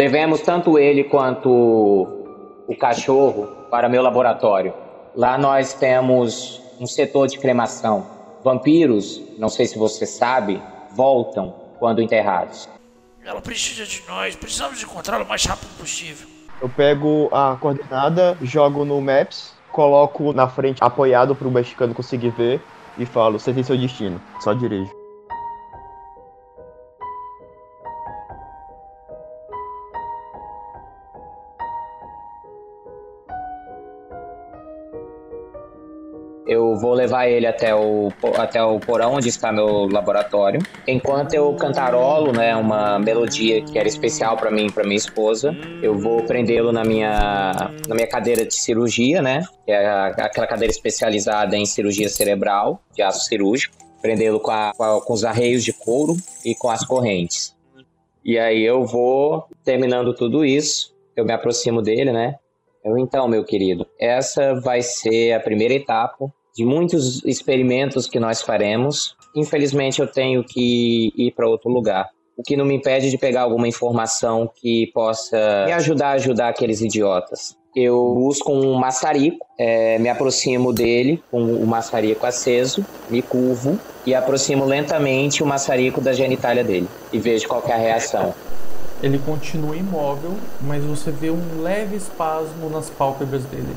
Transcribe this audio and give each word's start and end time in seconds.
Levemos 0.00 0.40
tanto 0.40 0.78
ele 0.78 1.04
quanto 1.04 1.50
o 2.66 2.74
cachorro 2.74 3.48
para 3.70 3.86
meu 3.86 4.00
laboratório. 4.00 4.72
Lá 5.14 5.36
nós 5.36 5.74
temos 5.74 6.58
um 6.80 6.86
setor 6.86 7.26
de 7.26 7.38
cremação. 7.38 8.06
Vampiros, 8.42 9.20
não 9.36 9.50
sei 9.50 9.66
se 9.66 9.76
você 9.76 10.06
sabe, 10.06 10.58
voltam 10.92 11.54
quando 11.78 12.00
enterrados. 12.00 12.66
Ela 13.22 13.42
precisa 13.42 13.84
de 13.84 14.02
nós, 14.08 14.34
precisamos 14.34 14.82
encontrá-la 14.82 15.22
o 15.22 15.28
mais 15.28 15.44
rápido 15.44 15.68
possível. 15.76 16.26
Eu 16.62 16.70
pego 16.70 17.28
a 17.30 17.58
coordenada, 17.60 18.38
jogo 18.40 18.86
no 18.86 19.02
Maps, 19.02 19.52
coloco 19.70 20.32
na 20.32 20.48
frente 20.48 20.82
apoiado 20.82 21.36
para 21.36 21.46
o 21.46 21.50
mexicano 21.50 21.92
conseguir 21.92 22.30
ver 22.30 22.58
e 22.96 23.04
falo: 23.04 23.38
Você 23.38 23.52
tem 23.52 23.62
seu 23.62 23.76
destino, 23.76 24.18
só 24.40 24.54
dirige. 24.54 24.99
Vou 36.80 36.94
levar 36.94 37.28
ele 37.28 37.46
até 37.46 37.74
o, 37.74 38.08
até 38.36 38.62
o 38.62 38.80
porão 38.80 39.14
onde 39.14 39.28
está 39.28 39.52
meu 39.52 39.86
laboratório. 39.86 40.60
Enquanto 40.86 41.34
eu 41.34 41.54
cantarolo, 41.54 42.32
né, 42.32 42.56
uma 42.56 42.98
melodia 42.98 43.62
que 43.62 43.78
era 43.78 43.86
especial 43.86 44.36
para 44.36 44.50
mim 44.50 44.66
e 44.66 44.72
para 44.72 44.84
minha 44.84 44.96
esposa, 44.96 45.54
eu 45.82 45.98
vou 45.98 46.22
prendê-lo 46.24 46.72
na 46.72 46.82
minha, 46.82 47.52
na 47.86 47.94
minha 47.94 48.08
cadeira 48.08 48.44
de 48.44 48.54
cirurgia, 48.54 49.20
né, 49.20 49.44
que 49.64 49.72
é 49.72 49.86
aquela 49.88 50.46
cadeira 50.46 50.72
especializada 50.72 51.56
em 51.56 51.66
cirurgia 51.66 52.08
cerebral, 52.08 52.82
de 52.94 53.02
aço 53.02 53.26
cirúrgico. 53.26 53.76
Prendê-lo 54.00 54.40
com, 54.40 54.52
com, 54.78 55.00
com 55.00 55.12
os 55.12 55.24
arreios 55.24 55.62
de 55.62 55.74
couro 55.74 56.16
e 56.42 56.54
com 56.54 56.70
as 56.70 56.86
correntes. 56.86 57.54
E 58.24 58.38
aí 58.38 58.64
eu 58.64 58.86
vou 58.86 59.44
terminando 59.62 60.14
tudo 60.14 60.42
isso, 60.42 60.94
eu 61.14 61.24
me 61.24 61.34
aproximo 61.34 61.82
dele, 61.82 62.10
né? 62.10 62.36
Eu, 62.82 62.96
então, 62.96 63.28
meu 63.28 63.44
querido, 63.44 63.86
essa 63.98 64.58
vai 64.60 64.80
ser 64.80 65.34
a 65.34 65.40
primeira 65.40 65.74
etapa 65.74 66.32
de 66.60 66.66
muitos 66.66 67.24
experimentos 67.24 68.06
que 68.06 68.20
nós 68.20 68.42
faremos. 68.42 69.16
Infelizmente, 69.34 69.98
eu 69.98 70.06
tenho 70.06 70.44
que 70.44 71.10
ir 71.16 71.32
para 71.32 71.48
outro 71.48 71.70
lugar. 71.70 72.06
O 72.36 72.42
que 72.42 72.54
não 72.54 72.66
me 72.66 72.74
impede 72.74 73.08
de 73.08 73.16
pegar 73.16 73.42
alguma 73.42 73.66
informação 73.66 74.50
que 74.54 74.90
possa 74.92 75.64
me 75.64 75.72
ajudar 75.72 76.08
a 76.08 76.12
ajudar 76.12 76.48
aqueles 76.48 76.82
idiotas. 76.82 77.56
Eu 77.74 77.96
busco 78.14 78.52
um 78.52 78.74
maçarico, 78.74 79.38
é, 79.58 79.98
me 79.98 80.10
aproximo 80.10 80.70
dele 80.70 81.22
com 81.30 81.42
o 81.42 81.66
maçarico 81.66 82.26
aceso, 82.26 82.84
me 83.08 83.22
curvo 83.22 83.78
e 84.04 84.14
aproximo 84.14 84.66
lentamente 84.66 85.42
o 85.42 85.46
maçarico 85.46 86.00
da 86.00 86.12
genitália 86.12 86.64
dele 86.64 86.88
e 87.10 87.18
vejo 87.18 87.48
qual 87.48 87.62
é 87.66 87.72
a 87.72 87.76
reação. 87.76 88.34
Ele 89.02 89.18
continua 89.18 89.74
imóvel, 89.76 90.32
mas 90.60 90.84
você 90.84 91.10
vê 91.10 91.30
um 91.30 91.62
leve 91.62 91.96
espasmo 91.96 92.68
nas 92.68 92.90
pálpebras 92.90 93.44
dele. 93.44 93.74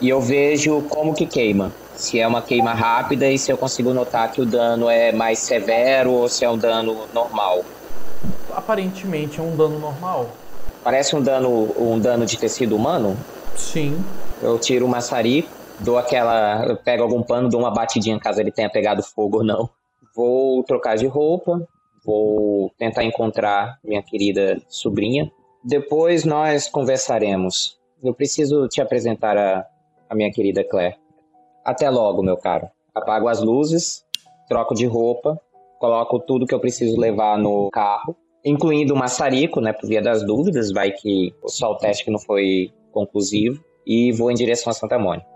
E 0.00 0.08
eu 0.08 0.20
vejo 0.20 0.82
como 0.82 1.14
que 1.14 1.26
queima 1.26 1.72
se 1.96 2.20
é 2.20 2.28
uma 2.28 2.42
queima 2.42 2.74
rápida 2.74 3.28
e 3.28 3.38
se 3.38 3.50
eu 3.50 3.56
consigo 3.56 3.92
notar 3.92 4.30
que 4.30 4.40
o 4.40 4.46
dano 4.46 4.88
é 4.88 5.10
mais 5.12 5.38
severo 5.38 6.12
ou 6.12 6.28
se 6.28 6.44
é 6.44 6.50
um 6.50 6.58
dano 6.58 7.06
normal. 7.12 7.64
Aparentemente 8.54 9.40
é 9.40 9.42
um 9.42 9.56
dano 9.56 9.78
normal. 9.78 10.28
Parece 10.84 11.16
um 11.16 11.22
dano, 11.22 11.74
um 11.76 11.98
dano 11.98 12.26
de 12.26 12.38
tecido 12.38 12.76
humano? 12.76 13.16
Sim. 13.56 14.04
Eu 14.42 14.58
tiro 14.58 14.84
o 14.84 14.88
maçarico, 14.88 15.48
dou 15.80 15.98
aquela. 15.98 16.64
Eu 16.66 16.76
pego 16.76 17.02
algum 17.02 17.22
pano, 17.22 17.48
dou 17.48 17.60
uma 17.60 17.70
batidinha 17.70 18.20
caso 18.20 18.40
ele 18.40 18.52
tenha 18.52 18.70
pegado 18.70 19.02
fogo 19.02 19.38
ou 19.38 19.44
não. 19.44 19.68
Vou 20.14 20.62
trocar 20.64 20.96
de 20.96 21.06
roupa, 21.06 21.66
vou 22.04 22.70
tentar 22.78 23.04
encontrar 23.04 23.78
minha 23.82 24.02
querida 24.02 24.60
sobrinha. 24.68 25.30
Depois 25.64 26.24
nós 26.24 26.68
conversaremos. 26.68 27.78
Eu 28.02 28.14
preciso 28.14 28.68
te 28.68 28.80
apresentar 28.80 29.36
a, 29.36 29.66
a 30.08 30.14
minha 30.14 30.30
querida 30.30 30.62
Claire. 30.62 30.96
Até 31.66 31.90
logo, 31.90 32.22
meu 32.22 32.36
caro. 32.36 32.68
Apago 32.94 33.26
as 33.26 33.42
luzes, 33.42 34.04
troco 34.48 34.72
de 34.72 34.86
roupa, 34.86 35.36
coloco 35.80 36.20
tudo 36.20 36.46
que 36.46 36.54
eu 36.54 36.60
preciso 36.60 36.96
levar 36.96 37.36
no 37.36 37.68
carro, 37.72 38.16
incluindo 38.44 38.94
o 38.94 38.96
maçarico, 38.96 39.60
né, 39.60 39.72
por 39.72 39.88
via 39.88 40.00
das 40.00 40.24
dúvidas, 40.24 40.70
vai 40.70 40.92
que 40.92 41.34
só 41.44 41.72
o 41.72 41.76
teste 41.76 42.04
que 42.04 42.10
não 42.12 42.20
foi 42.20 42.72
conclusivo, 42.92 43.60
e 43.84 44.12
vou 44.12 44.30
em 44.30 44.34
direção 44.34 44.70
a 44.70 44.74
Santa 44.74 44.96
Mônica. 44.96 45.26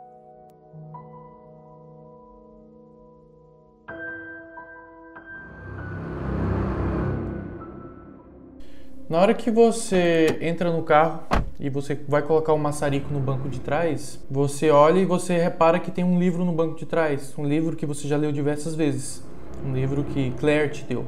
Na 9.09 9.21
hora 9.21 9.35
que 9.35 9.51
você 9.51 10.39
entra 10.41 10.71
no 10.71 10.85
carro, 10.85 11.25
e 11.61 11.69
você 11.69 11.95
vai 12.09 12.23
colocar 12.23 12.55
o 12.55 12.59
maçarico 12.59 13.13
no 13.13 13.21
banco 13.21 13.47
de 13.47 13.61
trás, 13.61 14.19
você 14.31 14.71
olha 14.71 14.99
e 14.99 15.05
você 15.05 15.37
repara 15.37 15.79
que 15.79 15.91
tem 15.91 16.03
um 16.03 16.19
livro 16.19 16.43
no 16.43 16.53
banco 16.53 16.75
de 16.75 16.87
trás, 16.87 17.35
um 17.37 17.45
livro 17.45 17.77
que 17.77 17.85
você 17.85 18.09
já 18.09 18.17
leu 18.17 18.33
diversas 18.33 18.75
vezes, 18.75 19.23
um 19.63 19.75
livro 19.75 20.03
que 20.03 20.31
Claire 20.41 20.73
te 20.73 20.85
deu. 20.85 21.07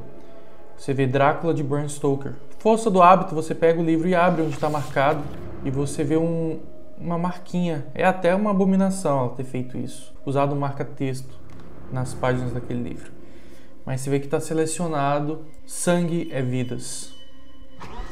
Você 0.77 0.93
vê 0.93 1.07
Drácula 1.07 1.55
de 1.55 1.63
Bram 1.63 1.89
Stoker. 1.89 2.33
Força 2.59 2.91
do 2.91 3.01
hábito, 3.01 3.33
você 3.33 3.55
pega 3.55 3.81
o 3.81 3.83
livro 3.83 4.07
e 4.07 4.13
abre 4.13 4.43
onde 4.43 4.53
está 4.53 4.69
marcado 4.69 5.23
e 5.65 5.71
você 5.71 6.03
vê 6.03 6.17
um, 6.17 6.59
uma 6.99 7.17
marquinha. 7.17 7.87
É 7.95 8.05
até 8.05 8.35
uma 8.35 8.51
abominação 8.51 9.21
ela 9.21 9.29
ter 9.29 9.45
feito 9.45 9.75
isso, 9.75 10.13
usado 10.23 10.53
um 10.53 10.59
marca-texto 10.59 11.39
nas 11.91 12.13
páginas 12.13 12.53
daquele 12.53 12.89
livro. 12.89 13.11
Mas 13.83 14.01
você 14.01 14.09
vê 14.11 14.19
que 14.19 14.25
está 14.25 14.39
selecionado 14.39 15.41
Sangue 15.65 16.29
é 16.31 16.43
Vidas. 16.43 17.11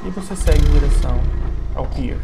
E 0.04 0.10
você 0.10 0.34
segue 0.34 0.66
em 0.66 0.72
direção 0.72 1.51
ao 1.74 1.86
pier. 1.86 2.18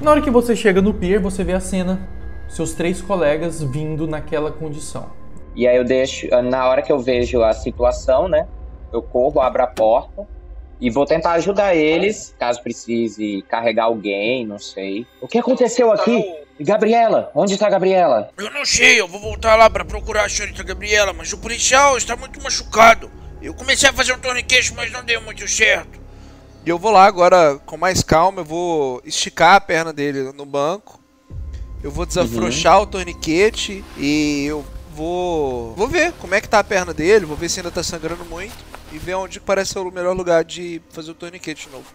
Na 0.00 0.10
hora 0.10 0.20
que 0.20 0.30
você 0.30 0.56
chega 0.56 0.82
no 0.82 0.92
pier, 0.92 1.20
você 1.20 1.44
vê 1.44 1.52
a 1.52 1.60
cena, 1.60 2.08
seus 2.48 2.72
três 2.72 3.00
colegas 3.00 3.62
vindo 3.62 4.08
naquela 4.08 4.50
condição. 4.50 5.10
E 5.54 5.68
aí 5.68 5.76
eu 5.76 5.84
deixo, 5.84 6.26
na 6.42 6.68
hora 6.68 6.82
que 6.82 6.90
eu 6.90 6.98
vejo 6.98 7.42
a 7.42 7.52
situação, 7.52 8.26
né? 8.26 8.48
Eu 8.92 9.00
corro, 9.00 9.40
abro 9.40 9.62
a 9.62 9.66
porta 9.66 10.26
e 10.80 10.90
vou 10.90 11.06
tentar 11.06 11.32
ajudar 11.34 11.76
eles, 11.76 12.34
caso 12.36 12.60
precise 12.60 13.44
carregar 13.48 13.84
alguém, 13.84 14.44
não 14.44 14.58
sei. 14.58 15.06
O 15.20 15.28
que 15.28 15.38
aconteceu 15.38 15.92
aqui? 15.92 16.41
Gabriela, 16.60 17.30
onde 17.34 17.54
está 17.54 17.66
a 17.66 17.70
Gabriela? 17.70 18.30
Eu 18.36 18.50
não 18.50 18.64
sei, 18.64 19.00
eu 19.00 19.08
vou 19.08 19.20
voltar 19.20 19.56
lá 19.56 19.68
para 19.68 19.84
procurar 19.84 20.26
a 20.26 20.28
senhorita 20.28 20.62
Gabriela, 20.62 21.12
mas 21.12 21.32
o 21.32 21.38
policial 21.38 21.96
está 21.96 22.14
muito 22.14 22.42
machucado. 22.42 23.10
Eu 23.40 23.54
comecei 23.54 23.88
a 23.88 23.92
fazer 23.92 24.12
um 24.12 24.18
torniquete, 24.18 24.72
mas 24.74 24.92
não 24.92 25.04
deu 25.04 25.20
muito 25.22 25.46
certo. 25.48 26.00
E 26.64 26.70
eu 26.70 26.78
vou 26.78 26.92
lá 26.92 27.06
agora 27.06 27.58
com 27.66 27.76
mais 27.76 28.02
calma, 28.02 28.42
eu 28.42 28.44
vou 28.44 29.02
esticar 29.04 29.56
a 29.56 29.60
perna 29.60 29.92
dele 29.92 30.32
no 30.32 30.46
banco. 30.46 31.00
Eu 31.82 31.90
vou 31.90 32.06
desafrouxar 32.06 32.76
uhum. 32.76 32.82
o 32.82 32.86
torniquete 32.86 33.84
e 33.98 34.44
eu 34.46 34.64
vou 34.94 35.74
vou 35.74 35.88
ver 35.88 36.12
como 36.12 36.34
é 36.34 36.40
que 36.40 36.48
tá 36.48 36.60
a 36.60 36.64
perna 36.64 36.94
dele, 36.94 37.26
vou 37.26 37.36
ver 37.36 37.48
se 37.48 37.58
ainda 37.58 37.72
tá 37.72 37.82
sangrando 37.82 38.24
muito 38.26 38.54
e 38.92 38.98
ver 38.98 39.14
onde 39.14 39.40
parece 39.40 39.72
ser 39.72 39.80
o 39.80 39.90
melhor 39.90 40.14
lugar 40.14 40.44
de 40.44 40.80
fazer 40.90 41.10
o 41.10 41.14
torniquete 41.14 41.66
de 41.66 41.72
novo. 41.72 41.86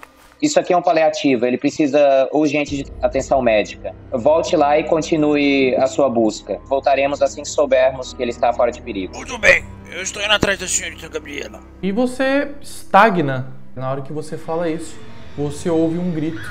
Isso 0.41 0.59
aqui 0.59 0.71
é 0.71 0.77
um 0.77 0.81
paliativo, 0.81 1.45
ele 1.45 1.57
precisa 1.57 2.29
urgente 2.31 2.83
de 2.83 2.93
atenção 3.01 3.41
médica. 3.41 3.95
Volte 4.11 4.55
lá 4.55 4.77
e 4.77 4.83
continue 4.83 5.75
a 5.75 5.87
sua 5.87 6.09
busca. 6.09 6.59
Voltaremos 6.65 7.21
assim 7.21 7.41
que 7.41 7.49
soubermos 7.49 8.13
que 8.13 8.21
ele 8.21 8.31
está 8.31 8.53
fora 8.53 8.71
de 8.71 8.81
perigo. 8.81 9.15
Muito 9.15 9.37
bem, 9.39 9.65
eu 9.91 10.01
estou 10.01 10.21
indo 10.21 10.31
atrás 10.31 10.59
da 10.59 10.67
senhorita 10.67 11.07
Gabriela. 11.07 11.59
E 11.81 11.91
você 11.91 12.51
estagna 12.61 13.51
na 13.75 13.91
hora 13.91 14.01
que 14.01 14.13
você 14.13 14.37
fala 14.37 14.69
isso, 14.69 14.95
você 15.37 15.69
ouve 15.69 15.97
um 15.97 16.11
grito. 16.11 16.41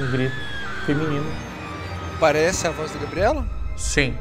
Um 0.00 0.10
grito 0.10 0.34
feminino. 0.86 1.26
Parece 2.20 2.66
a 2.66 2.70
voz 2.70 2.92
da 2.92 2.98
Gabriela? 3.00 3.44
Sim. 3.76 4.16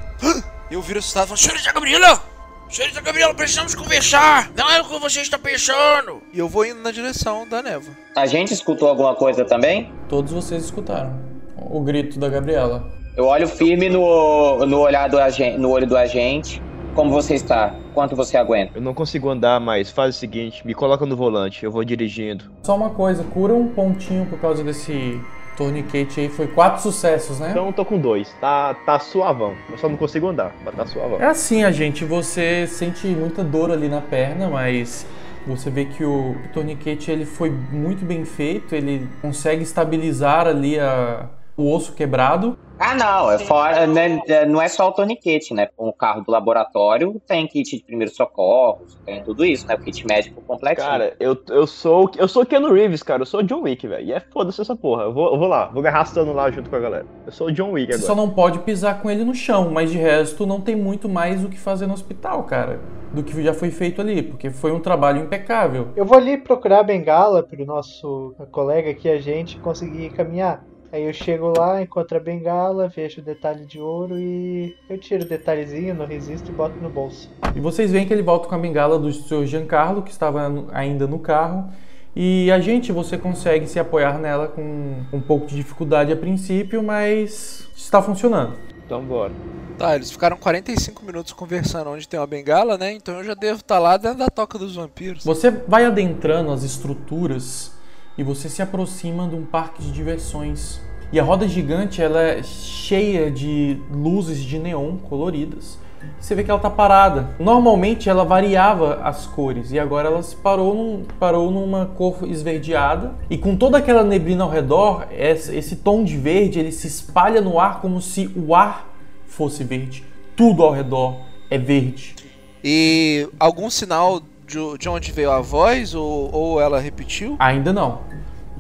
Eu 0.70 0.82
viro 0.82 1.00
assustado 1.00 1.26
e 1.26 1.28
falo, 1.30 1.38
Senhorita 1.38 1.72
Gabriela! 1.72 2.37
Senhorita 2.70 3.00
Gabriela, 3.00 3.34
precisamos 3.34 3.74
conversar! 3.74 4.52
Não 4.56 4.70
é 4.70 4.82
o 4.82 4.84
que 4.84 5.00
você 5.00 5.22
está 5.22 5.40
pensando! 5.40 6.22
E 6.34 6.40
eu 6.40 6.50
vou 6.50 6.66
indo 6.66 6.82
na 6.82 6.92
direção 6.92 7.48
da 7.48 7.64
névoa. 7.64 7.94
A 8.16 8.26
gente 8.26 8.54
escutou 8.54 8.90
alguma 8.90 9.16
coisa 9.16 9.46
também? 9.46 9.92
Todos 10.10 10.34
vocês 10.34 10.66
escutaram 10.66 11.18
o 11.56 11.80
grito 11.82 12.20
da 12.20 12.28
Gabriela. 12.28 12.86
Eu 13.16 13.26
olho 13.26 13.48
firme 13.48 13.90
no, 13.90 14.66
no, 14.66 14.80
olhar 14.80 15.08
do 15.08 15.18
agente, 15.18 15.58
no 15.58 15.70
olho 15.70 15.88
do 15.88 15.98
agente 15.98 16.62
como 16.98 17.12
você 17.12 17.36
está? 17.36 17.76
Quanto 17.94 18.16
você 18.16 18.38
aguenta? 18.38 18.72
Eu 18.76 18.82
não 18.82 18.92
consigo 18.92 19.30
andar 19.30 19.60
mais. 19.60 19.92
Faz 19.92 20.16
o 20.16 20.18
seguinte, 20.18 20.66
me 20.66 20.74
coloca 20.74 21.06
no 21.06 21.16
volante, 21.16 21.64
eu 21.64 21.72
vou 21.72 21.84
dirigindo. 21.84 22.46
Só 22.64 22.76
uma 22.76 22.90
coisa, 22.90 23.24
cura 23.24 23.54
um 23.54 23.68
pontinho 23.68 24.26
por 24.26 24.40
causa 24.40 24.64
desse 24.64 25.22
torniquete 25.58 26.22
aí. 26.22 26.30
Foi 26.30 26.48
quatro 26.48 26.82
sucessos, 26.82 27.40
né? 27.40 27.50
Então 27.52 27.68
eu 27.68 27.74
tô 27.74 27.84
com 27.84 28.00
dois. 28.00 28.34
Tá, 28.40 28.74
tá 28.74 29.00
suavão. 29.00 29.56
Eu 29.70 29.78
só 29.78 29.90
não 29.90 29.98
consigo 29.98 30.28
andar, 30.28 30.56
mas 30.64 30.76
tá 30.76 30.86
suavão. 30.86 31.20
É 31.20 31.26
assim, 31.26 31.64
a 31.64 31.72
gente. 31.72 32.06
Você 32.06 32.68
sente 32.68 33.08
muita 33.08 33.44
dor 33.44 33.72
ali 33.72 33.90
na 33.90 34.00
perna, 34.00 34.48
mas 34.48 35.06
você 35.46 35.70
vê 35.70 35.86
que 35.86 36.04
o, 36.04 36.32
o 36.32 36.50
torniquete 36.54 37.10
ele 37.10 37.26
foi 37.26 37.50
muito 37.50 38.06
bem 38.06 38.24
feito. 38.24 38.76
Ele 38.76 39.08
consegue 39.22 39.64
estabilizar 39.64 40.48
ali 40.48 40.80
a, 40.80 41.26
o 41.58 41.74
osso 41.74 41.94
quebrado. 41.94 42.58
Ah, 42.80 42.94
não, 42.94 43.32
é 43.32 43.40
fora, 43.40 43.88
né, 43.88 44.22
é, 44.28 44.46
não 44.46 44.62
é 44.62 44.68
só 44.68 44.90
o 44.90 44.92
toniquete, 44.92 45.52
né? 45.52 45.68
Com 45.76 45.90
o 45.90 45.94
carro 45.94 46.22
do 46.22 46.32
laboratório 46.32 47.20
tem 47.28 47.48
kit 47.48 47.76
de 47.76 47.84
primeiros 47.84 48.16
socorros, 48.16 48.96
tem 49.04 49.24
tudo 49.24 49.44
isso, 49.44 49.66
né? 49.66 49.74
O 49.74 49.80
kit 49.80 50.06
médico 50.06 50.40
completinho. 50.44 50.88
Cara, 50.88 51.16
eu, 51.20 51.36
eu 51.50 51.66
sou 51.66 52.12
eu 52.16 52.28
sou 52.28 52.46
Keanu 52.46 52.72
Reeves, 52.72 53.02
cara. 53.02 53.24
Eu 53.24 53.26
sou 53.26 53.42
John 53.42 53.64
Wick, 53.64 53.88
velho. 53.88 54.06
E 54.06 54.14
é 54.14 54.20
foda-se 54.20 54.62
essa 54.62 54.76
porra. 54.76 55.04
Eu 55.04 55.14
vou, 55.14 55.34
eu 55.34 55.40
vou 55.40 55.48
lá, 55.48 55.66
vou 55.66 55.82
me 55.82 55.90
arrastando 55.90 56.32
lá 56.34 56.52
junto 56.52 56.70
com 56.70 56.76
a 56.76 56.80
galera. 56.80 57.06
Eu 57.26 57.32
sou 57.32 57.48
o 57.48 57.52
John 57.52 57.72
Wick 57.72 57.92
Você 57.92 57.96
agora. 57.96 58.08
só 58.08 58.16
não 58.16 58.30
pode 58.30 58.60
pisar 58.60 59.02
com 59.02 59.10
ele 59.10 59.24
no 59.24 59.34
chão, 59.34 59.72
mas 59.72 59.90
de 59.90 59.98
resto 59.98 60.46
não 60.46 60.62
tem 60.62 60.76
muito 60.76 61.10
mais 61.10 61.44
o 61.44 61.50
que 61.50 61.58
fazer 61.58 61.88
no 61.88 61.94
hospital, 61.94 62.44
cara. 62.44 62.80
Do 63.12 63.24
que 63.24 63.42
já 63.42 63.56
foi 63.56 63.72
feito 63.72 64.02
ali, 64.02 64.22
porque 64.22 64.52
foi 64.52 64.72
um 64.72 64.80
trabalho 64.80 65.24
impecável. 65.24 65.88
Eu 65.96 66.06
vou 66.06 66.18
ali 66.18 66.38
procurar 66.38 66.82
a 66.82 66.84
bengala 66.84 67.42
pro 67.42 67.66
nosso 67.66 68.36
colega 68.52 68.92
aqui, 68.92 69.10
a 69.10 69.18
gente, 69.18 69.58
conseguir 69.60 70.12
caminhar. 70.12 70.64
Aí 70.92 71.04
eu 71.04 71.14
chego 71.14 71.52
lá, 71.58 71.82
encontro 71.82 72.18
a 72.18 72.20
bengala, 72.20 72.88
vejo 72.88 73.20
o 73.20 73.24
detalhe 73.24 73.66
de 73.66 73.80
ouro 73.80 74.18
e 74.18 74.76
eu 74.90 74.98
tiro 74.98 75.24
o 75.24 75.28
detalhezinho, 75.28 75.94
não 75.94 76.06
resisto 76.06 76.50
e 76.50 76.54
boto 76.54 76.78
no 76.78 76.90
bolso. 76.90 77.30
E 77.54 77.60
vocês 77.60 77.92
veem 77.92 78.08
que 78.08 78.14
ele 78.14 78.24
volta 78.24 78.48
com 78.48 78.56
a 78.56 78.58
bengala 78.58 78.98
do 78.98 79.12
Sr. 79.12 79.46
Giancarlo, 79.46 80.02
que 80.02 80.12
estava 80.12 80.50
ainda 80.72 81.06
no 81.06 81.20
carro. 81.20 81.70
E 82.16 82.50
a 82.52 82.60
gente, 82.60 82.92
você 82.92 83.18
consegue 83.18 83.68
se 83.68 83.80
apoiar 83.80 84.18
nela 84.18 84.48
com 84.48 84.96
um 85.12 85.22
pouco 85.22 85.46
de 85.46 85.56
dificuldade 85.56 86.12
a 86.12 86.16
princípio, 86.16 86.82
mas 86.82 87.68
está 87.76 88.02
funcionando. 88.02 88.54
Então 88.86 89.04
bora. 89.04 89.34
Tá, 89.78 89.96
eles 89.96 90.10
ficaram 90.10 90.38
45 90.38 91.06
minutos 91.06 91.34
conversando 91.34 91.90
onde 91.92 92.08
tem 92.08 92.20
uma 92.20 92.26
bengala, 92.26 92.78
né? 92.78 92.94
Então 92.94 93.18
eu 93.18 93.24
já 93.24 93.34
devo 93.34 93.60
estar 93.60 93.78
lá 93.78 93.98
dentro 93.98 94.18
da 94.20 94.30
toca 94.30 94.58
dos 94.58 94.76
vampiros. 94.76 95.24
Você 95.24 95.52
vai 95.52 95.86
adentrando 95.86 96.52
as 96.52 96.64
estruturas 96.64 97.77
e 98.18 98.24
você 98.24 98.50
se 98.50 98.62
aproxima 98.62 99.28
de 99.28 99.36
um 99.36 99.44
parque 99.46 99.82
de 99.82 99.92
diversões. 99.92 100.82
E 101.12 101.20
a 101.20 101.24
roda 101.24 101.48
gigante 101.48 102.02
ela 102.02 102.22
é 102.22 102.44
cheia 102.44 103.32
de 103.32 103.78
luzes 103.92 104.44
de 104.44 104.60
neon 104.60 104.98
coloridas. 104.98 105.80
Você 106.20 106.36
vê 106.36 106.44
que 106.44 106.52
ela 106.52 106.60
tá 106.60 106.70
parada. 106.70 107.30
Normalmente 107.40 108.10
ela 108.10 108.24
variava 108.24 108.96
as 109.04 109.26
cores 109.26 109.72
e 109.72 109.80
agora 109.80 110.08
ela 110.10 110.22
se 110.24 110.36
parou, 110.36 110.74
num- 110.74 111.04
parou 111.20 111.50
numa 111.52 111.86
cor 111.86 112.20
esverdeada. 112.24 113.16
E 113.30 113.38
com 113.38 113.56
toda 113.56 113.78
aquela 113.78 114.04
neblina 114.04 114.44
ao 114.44 114.50
redor, 114.50 115.08
esse, 115.12 115.56
esse 115.56 115.78
tom 115.78 116.04
de 116.04 116.18
verde 116.18 116.60
ele 116.60 116.72
se 116.72 116.88
espalha 116.88 117.42
no 117.42 117.60
ar 117.60 117.82
como 117.82 118.02
se 118.02 118.30
o 118.36 118.54
ar 118.56 118.88
fosse 119.26 119.64
verde. 119.64 120.04
Tudo 120.36 120.64
ao 120.64 120.72
redor 120.72 121.16
é 121.50 121.58
verde. 121.58 122.16
E 122.64 123.28
algum 123.40 123.70
sinal 123.70 124.22
de, 124.46 124.58
de 124.78 124.88
onde 124.90 125.12
veio 125.12 125.32
a 125.32 125.42
voz 125.42 125.94
ou, 125.94 126.30
ou 126.34 126.62
ela 126.62 126.80
repetiu? 126.80 127.36
Ainda 127.40 127.74
não. 127.74 128.00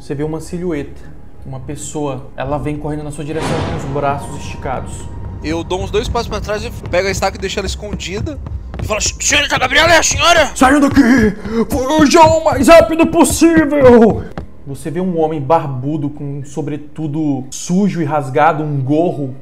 Você 0.07 0.15
vê 0.15 0.23
uma 0.23 0.39
silhueta, 0.39 1.01
uma 1.45 1.59
pessoa. 1.59 2.27
Ela 2.37 2.57
vem 2.57 2.77
correndo 2.77 3.03
na 3.03 3.11
sua 3.11 3.25
direção 3.25 3.49
com 3.69 3.75
os 3.75 3.83
braços 3.93 4.37
esticados. 4.37 5.01
Eu 5.43 5.65
dou 5.65 5.83
uns 5.83 5.91
dois 5.91 6.07
passos 6.07 6.29
pra 6.29 6.39
trás 6.39 6.63
e 6.63 6.71
pego 6.89 7.09
a 7.09 7.11
estaca 7.11 7.35
e 7.35 7.41
deixo 7.41 7.59
ela 7.59 7.65
escondida. 7.65 8.39
E 8.81 8.87
fala, 8.87 9.01
senhorita 9.01 9.59
Gabriela 9.59 9.91
é 9.91 9.97
a 9.97 10.03
senhora? 10.03 10.55
Saiam 10.55 10.79
daqui! 10.79 11.35
Fujam 11.69 12.37
o 12.37 12.45
mais 12.45 12.69
rápido 12.69 13.05
possível! 13.07 14.23
Você 14.65 14.89
vê 14.89 15.01
um 15.01 15.19
homem 15.19 15.41
barbudo 15.41 16.09
com 16.09 16.39
um 16.39 16.45
sobretudo 16.45 17.43
sujo 17.51 18.01
e 18.01 18.05
rasgado, 18.05 18.63
um 18.63 18.81
gorro, 18.81 19.35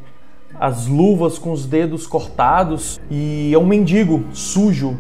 as 0.59 0.88
luvas 0.88 1.38
com 1.38 1.51
os 1.51 1.67
dedos 1.67 2.07
cortados 2.07 3.00
e 3.12 3.51
é 3.53 3.57
um 3.59 3.67
mendigo 3.67 4.25
sujo. 4.33 4.97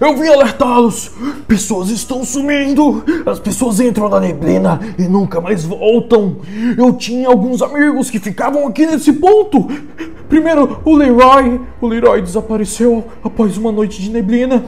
Eu 0.00 0.16
vim 0.16 0.28
alertá-los! 0.28 1.12
Pessoas 1.46 1.90
estão 1.90 2.24
sumindo! 2.24 3.04
As 3.24 3.38
pessoas 3.38 3.80
entram 3.80 4.08
na 4.08 4.20
neblina 4.20 4.80
e 4.98 5.02
nunca 5.02 5.40
mais 5.40 5.64
voltam! 5.64 6.38
Eu 6.76 6.92
tinha 6.94 7.28
alguns 7.28 7.62
amigos 7.62 8.10
que 8.10 8.18
ficavam 8.18 8.66
aqui 8.66 8.86
nesse 8.86 9.12
ponto! 9.12 9.68
Primeiro, 10.28 10.80
o 10.84 10.96
Leroy. 10.96 11.60
O 11.80 11.86
Leroy 11.86 12.22
desapareceu 12.22 13.04
após 13.22 13.56
uma 13.58 13.70
noite 13.70 14.00
de 14.00 14.10
neblina. 14.10 14.64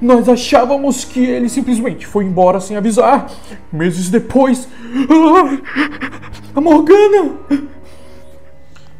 Nós 0.00 0.28
achávamos 0.28 1.04
que 1.04 1.24
ele 1.24 1.48
simplesmente 1.48 2.06
foi 2.06 2.24
embora 2.24 2.60
sem 2.60 2.76
avisar. 2.76 3.30
Meses 3.72 4.10
depois. 4.10 4.68
Ah, 5.08 5.58
a 6.56 6.60
Morgana! 6.60 7.36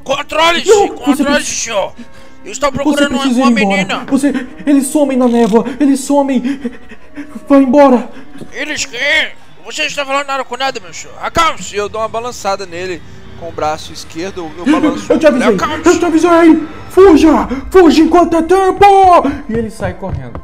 Controle-se, 0.05 0.69
você 0.71 0.89
controle-se, 0.89 1.55
senhor. 1.55 1.93
Eu 2.45 2.53
estou 2.53 2.71
Você 2.71 2.77
procurando 2.77 3.13
uma, 3.13 3.21
precisa 3.21 3.41
ir 3.41 3.43
uma 3.43 3.51
embora. 3.61 3.77
menina. 3.77 4.05
Você, 4.07 4.47
eles 4.67 4.87
somem 4.89 5.17
na 5.17 5.27
névoa. 5.29 5.65
Eles 5.81 6.01
somem. 6.01 6.61
Vai 7.49 7.63
embora. 7.63 8.11
Eles 8.53 8.85
quem? 8.85 9.01
Você 9.65 9.85
está 9.85 10.05
falando 10.05 10.27
nada 10.27 10.45
com 10.45 10.57
nada, 10.57 10.79
meu 10.79 10.93
senhor. 10.93 11.17
Acalme-se. 11.23 11.75
E 11.75 11.79
eu 11.79 11.89
dou 11.89 12.01
uma 12.01 12.09
balançada 12.09 12.67
nele 12.67 13.01
com 13.41 13.49
o 13.49 13.53
braço 13.53 13.93
esquerdo, 13.93 14.51
eu 14.59 14.65
balanço. 14.67 15.13
Eu 15.13 15.19
te 15.19 15.27
avisei. 15.27 15.55
Acalme-se. 15.55 15.89
Eu 15.89 15.99
te 15.99 16.05
avisei. 16.05 16.63
Fuja. 16.91 17.49
Fuja 17.71 18.03
enquanto 18.03 18.37
é 18.37 18.43
tempo. 18.43 18.85
E 19.49 19.53
ele 19.55 19.71
sai 19.71 19.95
correndo. 19.95 20.41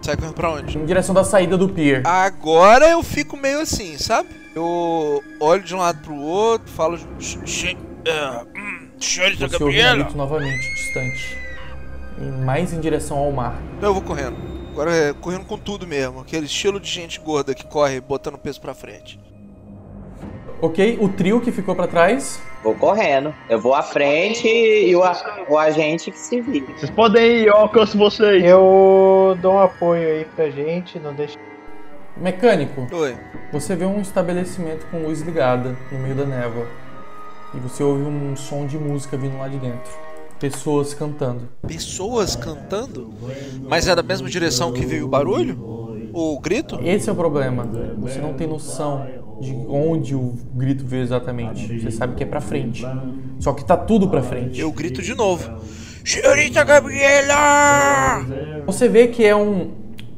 Sai 0.00 0.16
correndo 0.16 0.34
pra 0.34 0.50
onde? 0.52 0.78
Em 0.78 0.84
direção 0.86 1.14
da 1.14 1.24
saída 1.24 1.56
do 1.56 1.68
pier. 1.68 2.06
Agora 2.06 2.88
eu 2.88 3.02
fico 3.02 3.36
meio 3.36 3.60
assim, 3.60 3.98
sabe? 3.98 4.28
Eu 4.54 5.22
olho 5.40 5.62
de 5.62 5.74
um 5.74 5.78
lado 5.78 5.98
pro 6.02 6.14
outro, 6.14 6.70
falo. 6.72 6.98
É, 8.04 8.40
hum, 8.56 8.81
senhorita 9.04 9.48
Você 9.48 9.54
ouve 9.62 9.64
um 9.64 9.66
Gabriela? 9.68 9.94
grito 10.04 10.16
novamente, 10.16 10.74
distante. 10.74 11.38
E 12.18 12.24
mais 12.44 12.72
em 12.72 12.80
direção 12.80 13.18
ao 13.18 13.32
mar. 13.32 13.60
Eu 13.80 13.92
vou 13.94 14.02
correndo. 14.02 14.36
Agora 14.72 14.94
é 14.94 15.12
correndo 15.12 15.44
com 15.44 15.58
tudo 15.58 15.86
mesmo. 15.86 16.20
Aquele 16.20 16.46
estilo 16.46 16.78
de 16.80 16.88
gente 16.88 17.20
gorda 17.20 17.54
que 17.54 17.66
corre 17.66 18.00
botando 18.00 18.38
peso 18.38 18.60
pra 18.60 18.74
frente. 18.74 19.18
Ok, 20.60 20.98
o 21.00 21.08
trio 21.08 21.40
que 21.40 21.50
ficou 21.50 21.74
pra 21.74 21.86
trás. 21.88 22.40
Vou 22.62 22.74
correndo. 22.76 23.34
Eu 23.50 23.60
vou 23.60 23.74
à 23.74 23.82
frente 23.82 24.46
e 24.46 24.94
o, 24.94 25.02
a- 25.02 25.44
o 25.48 25.58
agente 25.58 26.10
que 26.12 26.18
se 26.18 26.40
vire. 26.40 26.64
Vocês 26.78 26.90
podem 26.90 27.38
ir, 27.40 27.46
eu 27.48 27.56
alcanço 27.56 27.98
vocês. 27.98 28.44
Eu 28.44 29.36
dou 29.42 29.54
um 29.54 29.58
apoio 29.58 30.06
aí 30.08 30.24
pra 30.36 30.48
gente, 30.50 30.98
não 31.00 31.12
deixa. 31.12 31.36
Mecânico, 32.16 32.86
Oi. 32.94 33.16
você 33.50 33.74
vê 33.74 33.84
um 33.84 34.00
estabelecimento 34.00 34.86
com 34.90 34.98
luz 34.98 35.20
ligada 35.22 35.76
no 35.90 35.98
meio 35.98 36.14
da 36.14 36.24
névoa. 36.24 36.66
E 37.54 37.58
você 37.58 37.82
ouve 37.82 38.02
um 38.02 38.34
som 38.36 38.66
de 38.66 38.78
música 38.78 39.16
vindo 39.16 39.36
lá 39.38 39.48
de 39.48 39.58
dentro. 39.58 39.92
Pessoas 40.40 40.94
cantando. 40.94 41.48
Pessoas 41.66 42.34
cantando? 42.34 43.12
Mas 43.68 43.86
é 43.86 43.94
da 43.94 44.02
mesma 44.02 44.28
direção 44.28 44.72
que 44.72 44.84
veio 44.84 45.04
o 45.04 45.08
barulho? 45.08 45.56
O 46.12 46.40
grito? 46.40 46.80
Esse 46.82 47.08
é 47.08 47.12
o 47.12 47.16
problema. 47.16 47.68
Você 47.98 48.18
não 48.18 48.34
tem 48.34 48.46
noção 48.46 49.06
de 49.40 49.52
onde 49.68 50.14
o 50.14 50.34
grito 50.54 50.84
veio 50.84 51.02
exatamente. 51.02 51.80
Você 51.80 51.90
sabe 51.90 52.14
que 52.14 52.22
é 52.22 52.26
pra 52.26 52.40
frente. 52.40 52.84
Só 53.38 53.52
que 53.52 53.64
tá 53.64 53.76
tudo 53.76 54.08
pra 54.08 54.22
frente. 54.22 54.60
Eu 54.60 54.72
grito 54.72 55.00
de 55.00 55.14
novo. 55.14 55.48
Senhorita 56.04 56.64
Gabriela! 56.64 58.26
Você 58.66 58.88
vê 58.88 59.06
que 59.06 59.24
é 59.24 59.36
um, 59.36 59.70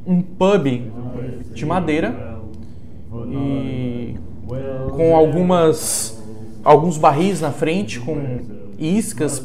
um 0.07 0.23
pub 0.23 0.91
de 1.53 1.67
madeira 1.67 2.41
e 3.31 4.17
com 4.97 5.14
algumas 5.14 6.13
alguns 6.64 6.97
barris 6.99 7.40
na 7.40 7.50
frente 7.52 8.00
com 8.00 8.38
iscas 8.78 9.42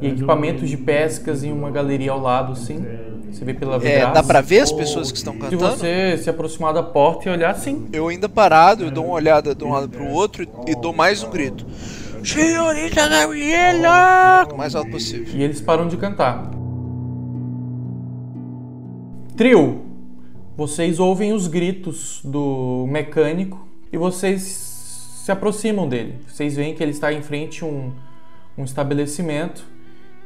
e 0.00 0.08
equipamentos 0.08 0.68
de 0.68 0.76
pescas 0.76 1.42
e 1.44 1.48
uma 1.48 1.70
galeria 1.70 2.12
ao 2.12 2.20
lado, 2.20 2.52
assim. 2.52 2.84
Você 3.30 3.44
vê 3.44 3.52
pela 3.54 3.76
É, 3.76 3.78
vidraça. 3.78 4.12
dá 4.14 4.22
pra 4.22 4.40
ver 4.40 4.60
as 4.60 4.72
pessoas 4.72 5.10
que 5.12 5.18
estão 5.18 5.34
Se 5.34 5.38
cantando? 5.40 5.58
você 5.76 6.16
se 6.18 6.30
aproximar 6.30 6.72
da 6.72 6.82
porta 6.82 7.28
e 7.28 7.32
olhar, 7.32 7.54
sim. 7.54 7.86
Eu 7.92 8.08
ainda 8.08 8.28
parado, 8.28 8.84
eu 8.84 8.90
dou 8.90 9.04
uma 9.06 9.14
olhada 9.14 9.54
de 9.54 9.62
um 9.64 9.72
lado 9.72 9.88
pro 9.88 10.06
outro 10.06 10.42
e- 10.42 10.48
e 10.70 10.74
dou 10.74 10.92
mais 10.92 11.22
um 11.22 11.30
grito. 11.30 11.66
Senhorita 12.24 13.06
Gabriela! 13.08 14.48
O 14.52 14.56
mais 14.56 14.74
alto 14.74 14.90
possível. 14.90 15.28
E 15.38 15.42
eles 15.42 15.60
param 15.60 15.86
de 15.86 15.96
cantar. 15.96 16.50
Trio, 19.36 19.82
vocês 20.56 20.98
ouvem 20.98 21.32
os 21.32 21.46
gritos 21.46 22.20
do 22.24 22.86
mecânico 22.88 23.66
e 23.92 23.98
vocês 23.98 24.75
se 25.26 25.32
aproximam 25.32 25.88
dele. 25.88 26.20
Vocês 26.28 26.54
veem 26.54 26.72
que 26.72 26.80
ele 26.80 26.92
está 26.92 27.12
em 27.12 27.20
frente 27.20 27.64
a 27.64 27.66
um, 27.66 27.92
um 28.56 28.62
estabelecimento 28.62 29.66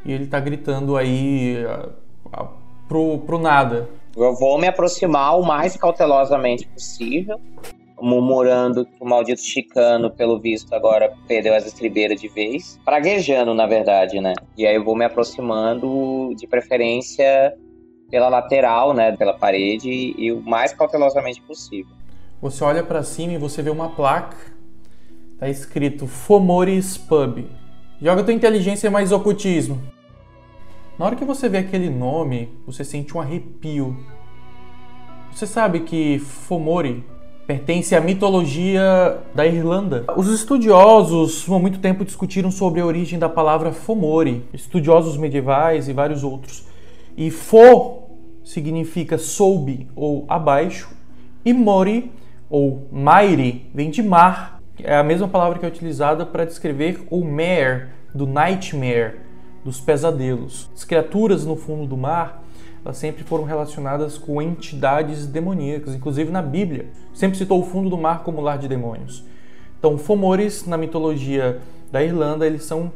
e 0.04 0.12
ele 0.12 0.24
está 0.24 0.38
gritando 0.38 0.94
aí 0.94 1.56
ah, 1.66 1.88
ah, 2.30 2.48
pro, 2.86 3.16
pro 3.20 3.38
nada. 3.38 3.88
Eu 4.14 4.34
vou 4.34 4.58
me 4.58 4.68
aproximar 4.68 5.38
o 5.38 5.42
mais 5.42 5.74
cautelosamente 5.74 6.66
possível, 6.66 7.40
murmurando 7.98 8.84
que 8.84 8.92
o 9.00 9.06
maldito 9.06 9.40
chicano, 9.40 10.10
pelo 10.10 10.38
visto, 10.38 10.70
agora 10.74 11.10
perdeu 11.26 11.54
as 11.54 11.64
estribeiras 11.64 12.20
de 12.20 12.28
vez. 12.28 12.78
Praguejando, 12.84 13.54
na 13.54 13.66
verdade, 13.66 14.20
né? 14.20 14.34
E 14.54 14.66
aí 14.66 14.74
eu 14.74 14.84
vou 14.84 14.94
me 14.94 15.06
aproximando, 15.06 16.34
de 16.36 16.46
preferência, 16.46 17.56
pela 18.10 18.28
lateral, 18.28 18.92
né? 18.92 19.16
Pela 19.16 19.32
parede, 19.32 20.14
e 20.18 20.30
o 20.30 20.42
mais 20.42 20.74
cautelosamente 20.74 21.40
possível. 21.40 21.96
Você 22.42 22.62
olha 22.62 22.82
pra 22.82 23.02
cima 23.02 23.32
e 23.32 23.38
você 23.38 23.62
vê 23.62 23.70
uma 23.70 23.88
placa. 23.88 24.59
Tá 25.40 25.48
escrito 25.48 26.06
Fomores 26.06 26.98
Pub. 26.98 27.46
Joga 27.98 28.22
tua 28.22 28.34
inteligência 28.34 28.90
mais 28.90 29.10
ocultismo. 29.10 29.80
Na 30.98 31.06
hora 31.06 31.16
que 31.16 31.24
você 31.24 31.48
vê 31.48 31.56
aquele 31.56 31.88
nome, 31.88 32.50
você 32.66 32.84
sente 32.84 33.16
um 33.16 33.20
arrepio. 33.22 33.96
Você 35.32 35.46
sabe 35.46 35.80
que 35.80 36.18
Fomori 36.18 37.02
pertence 37.46 37.96
à 37.96 38.02
mitologia 38.02 39.18
da 39.34 39.46
Irlanda. 39.46 40.04
Os 40.14 40.28
estudiosos 40.28 41.42
por 41.44 41.58
muito 41.58 41.78
tempo 41.78 42.04
discutiram 42.04 42.50
sobre 42.50 42.82
a 42.82 42.84
origem 42.84 43.18
da 43.18 43.30
palavra 43.30 43.72
Fomori, 43.72 44.44
estudiosos 44.52 45.16
medievais 45.16 45.88
e 45.88 45.94
vários 45.94 46.22
outros. 46.22 46.66
E 47.16 47.30
Fo 47.30 48.10
significa 48.44 49.16
soube 49.16 49.88
ou 49.96 50.26
abaixo, 50.28 50.94
e 51.42 51.54
Mori 51.54 52.12
ou 52.50 52.86
Mairi 52.92 53.70
vem 53.74 53.88
de 53.88 54.02
mar, 54.02 54.59
é 54.84 54.96
a 54.96 55.02
mesma 55.02 55.28
palavra 55.28 55.58
que 55.58 55.64
é 55.64 55.68
utilizada 55.68 56.24
para 56.24 56.44
descrever 56.44 57.06
o 57.10 57.24
mare 57.24 57.88
do 58.14 58.26
nightmare, 58.26 59.16
dos 59.64 59.80
pesadelos. 59.80 60.70
As 60.74 60.84
criaturas 60.84 61.44
no 61.44 61.56
fundo 61.56 61.86
do 61.86 61.96
mar 61.96 62.42
elas 62.84 62.96
sempre 62.96 63.22
foram 63.24 63.44
relacionadas 63.44 64.16
com 64.16 64.40
entidades 64.40 65.26
demoníacas, 65.26 65.94
inclusive 65.94 66.30
na 66.30 66.40
Bíblia. 66.40 66.86
Sempre 67.12 67.36
citou 67.36 67.60
o 67.60 67.64
fundo 67.64 67.90
do 67.90 67.98
mar 67.98 68.22
como 68.22 68.40
lar 68.40 68.58
de 68.58 68.68
demônios. 68.68 69.22
Então, 69.78 69.98
Fomores, 69.98 70.66
na 70.66 70.76
mitologia 70.76 71.60
da 71.92 72.02
Irlanda, 72.02 72.46
eles 72.46 72.64
são 72.64 72.92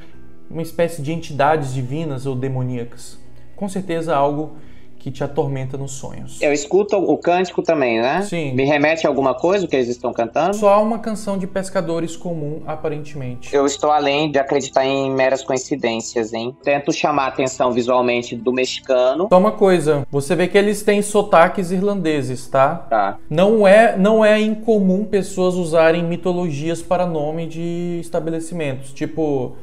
uma 0.51 0.63
espécie 0.63 1.03
de 1.03 1.13
entidades 1.13 1.73
divinas 1.73 2.25
ou 2.25 2.35
demoníacas. 2.35 3.19
Com 3.57 3.69
certeza 3.69 4.17
algo 4.17 4.57
que 5.05 5.11
te 5.11 5.23
atormenta 5.23 5.77
nos 5.77 5.93
sonhos. 5.93 6.41
Eu 6.41 6.51
escuto 6.51 6.97
o 6.97 7.19
cântico 7.19 7.61
também, 7.61 8.01
né? 8.01 8.23
Sim. 8.23 8.55
Me 8.55 8.65
remete 8.65 9.07
a 9.07 9.11
alguma 9.11 9.35
coisa 9.35 9.69
que 9.69 9.77
eles 9.77 9.91
estão 9.91 10.15
cantando? 10.15 10.57
Só 10.57 10.83
uma 10.83 10.99
canção 10.99 11.37
de 11.37 11.47
pescadores 11.47 12.17
comum, 12.17 12.63
aparentemente. 12.67 13.55
Eu 13.55 13.67
estou 13.67 13.91
além 13.91 14.31
de 14.31 14.39
acreditar 14.39 14.87
em 14.87 15.13
meras 15.13 15.45
coincidências, 15.45 16.33
hein? 16.33 16.57
Tento 16.63 16.91
chamar 16.91 17.25
a 17.25 17.27
atenção 17.27 17.71
visualmente 17.71 18.35
do 18.35 18.51
mexicano. 18.51 19.29
Só 19.31 19.39
uma 19.39 19.53
coisa, 19.53 20.07
você 20.11 20.35
vê 20.35 20.49
que 20.49 20.57
eles 20.57 20.83
têm 20.83 21.03
sotaques 21.03 21.71
irlandeses, 21.71 22.49
tá? 22.49 22.75
Tá. 22.75 23.19
Não 23.29 23.69
é, 23.69 23.99
não 23.99 24.25
é 24.25 24.41
incomum 24.41 25.05
pessoas 25.05 25.55
usarem 25.55 26.03
mitologias 26.03 26.81
para 26.81 27.05
nome 27.05 27.47
de 27.47 27.99
estabelecimentos, 28.01 28.91
tipo 28.91 29.55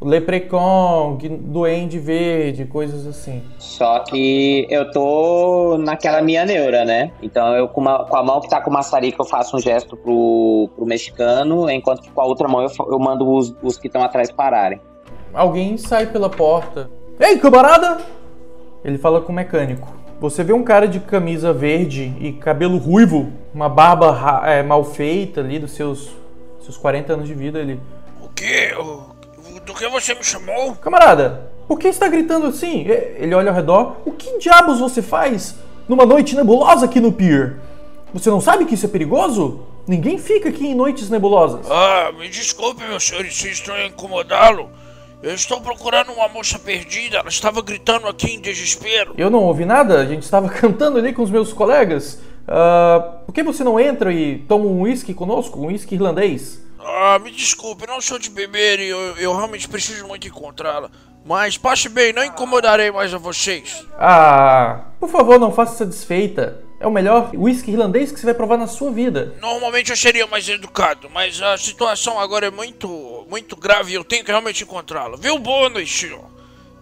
Leprechaun, 0.00 1.18
Duende 1.40 1.98
Verde, 1.98 2.64
coisas 2.64 3.06
assim. 3.06 3.42
Só 3.58 3.98
que 4.00 4.66
eu 4.70 4.90
tô 4.92 5.76
naquela 5.78 6.22
minha 6.22 6.44
neura, 6.44 6.84
né? 6.84 7.10
Então 7.20 7.56
eu 7.56 7.66
com, 7.68 7.80
uma, 7.80 8.04
com 8.04 8.16
a 8.16 8.22
mão 8.22 8.40
que 8.40 8.48
tá 8.48 8.60
com 8.60 8.70
o 8.70 8.72
maçarico 8.72 9.20
eu 9.20 9.26
faço 9.26 9.56
um 9.56 9.60
gesto 9.60 9.96
pro, 9.96 10.70
pro 10.76 10.86
mexicano, 10.86 11.68
enquanto 11.68 12.02
que 12.02 12.10
com 12.10 12.20
a 12.20 12.24
outra 12.24 12.46
mão 12.46 12.62
eu, 12.62 12.70
eu 12.86 12.98
mando 12.98 13.28
os, 13.28 13.54
os 13.60 13.76
que 13.76 13.88
estão 13.88 14.02
atrás 14.02 14.30
pararem. 14.30 14.80
Alguém 15.34 15.76
sai 15.76 16.06
pela 16.06 16.30
porta. 16.30 16.88
Ei, 17.18 17.36
camarada! 17.38 17.98
Ele 18.84 18.98
fala 18.98 19.20
com 19.20 19.32
o 19.32 19.34
mecânico. 19.34 19.98
Você 20.20 20.42
vê 20.44 20.52
um 20.52 20.62
cara 20.62 20.86
de 20.86 21.00
camisa 21.00 21.52
verde 21.52 22.14
e 22.20 22.32
cabelo 22.32 22.78
ruivo, 22.78 23.32
uma 23.52 23.68
barba 23.68 24.42
é, 24.44 24.62
mal 24.62 24.84
feita 24.84 25.40
ali 25.40 25.58
dos 25.58 25.72
seus, 25.72 26.10
seus 26.60 26.76
40 26.76 27.12
anos 27.12 27.28
de 27.28 27.34
vida. 27.34 27.58
Ele. 27.58 27.80
O 28.20 28.28
quê? 28.28 28.72
Do 29.68 29.74
que 29.74 29.86
você 29.86 30.14
me 30.14 30.24
chamou? 30.24 30.74
Camarada, 30.76 31.50
por 31.68 31.78
que 31.78 31.88
está 31.88 32.08
gritando 32.08 32.46
assim? 32.46 32.86
Ele 32.88 33.34
olha 33.34 33.50
ao 33.50 33.54
redor. 33.54 33.98
O 34.06 34.12
que 34.12 34.38
diabos 34.38 34.80
você 34.80 35.02
faz 35.02 35.56
numa 35.86 36.06
noite 36.06 36.34
nebulosa 36.34 36.86
aqui 36.86 36.98
no 36.98 37.12
pier? 37.12 37.56
Você 38.14 38.30
não 38.30 38.40
sabe 38.40 38.64
que 38.64 38.72
isso 38.72 38.86
é 38.86 38.88
perigoso? 38.88 39.66
Ninguém 39.86 40.16
fica 40.16 40.48
aqui 40.48 40.68
em 40.68 40.74
noites 40.74 41.10
nebulosas. 41.10 41.70
Ah, 41.70 42.10
me 42.18 42.30
desculpe, 42.30 42.82
meu 42.82 42.98
senhor, 42.98 43.26
insisto 43.26 43.70
em 43.72 43.88
incomodá-lo. 43.88 44.70
Eu 45.22 45.34
estou 45.34 45.60
procurando 45.60 46.12
uma 46.12 46.28
moça 46.28 46.58
perdida. 46.58 47.18
Ela 47.18 47.28
estava 47.28 47.60
gritando 47.60 48.08
aqui 48.08 48.30
em 48.30 48.40
desespero. 48.40 49.12
Eu 49.18 49.28
não 49.28 49.42
ouvi 49.42 49.66
nada. 49.66 50.00
A 50.00 50.06
gente 50.06 50.22
estava 50.22 50.48
cantando 50.48 50.96
ali 50.96 51.12
com 51.12 51.20
os 51.22 51.30
meus 51.30 51.52
colegas. 51.52 52.18
Uh, 52.48 53.26
por 53.26 53.32
que 53.32 53.42
você 53.42 53.62
não 53.62 53.78
entra 53.78 54.12
e 54.12 54.38
toma 54.38 54.64
um 54.64 54.82
whisky 54.82 55.12
conosco? 55.12 55.60
Um 55.60 55.66
whisky 55.66 55.94
irlandês? 55.94 56.62
Ah, 56.80 57.18
me 57.18 57.30
desculpe, 57.30 57.86
não 57.86 58.00
sou 58.00 58.18
de 58.18 58.30
beber 58.30 58.80
e 58.80 58.88
eu, 58.88 58.98
eu 59.18 59.36
realmente 59.36 59.68
preciso 59.68 60.06
muito 60.06 60.26
encontrá-la. 60.26 60.90
Mas 61.26 61.58
passe 61.58 61.90
bem, 61.90 62.12
não 62.12 62.24
incomodarei 62.24 62.90
mais 62.90 63.12
a 63.12 63.18
vocês. 63.18 63.84
Ah, 63.98 64.86
por 64.98 65.10
favor, 65.10 65.38
não 65.38 65.52
faça 65.52 65.74
essa 65.74 65.86
desfeita. 65.86 66.64
É 66.80 66.86
o 66.86 66.90
melhor 66.90 67.30
whisky 67.34 67.72
irlandês 67.72 68.10
que 68.10 68.18
você 68.18 68.24
vai 68.24 68.34
provar 68.34 68.56
na 68.56 68.66
sua 68.66 68.90
vida. 68.90 69.34
Normalmente 69.42 69.90
eu 69.90 69.96
seria 69.96 70.26
mais 70.26 70.48
educado, 70.48 71.10
mas 71.10 71.42
a 71.42 71.58
situação 71.58 72.18
agora 72.18 72.46
é 72.46 72.50
muito, 72.50 73.26
muito 73.28 73.56
grave 73.56 73.92
e 73.92 73.94
eu 73.96 74.04
tenho 74.04 74.24
que 74.24 74.30
realmente 74.30 74.62
encontrá-la. 74.62 75.16
Viu, 75.18 75.38
boa 75.38 75.68
noite, 75.68 75.92
senhor? 75.92 76.37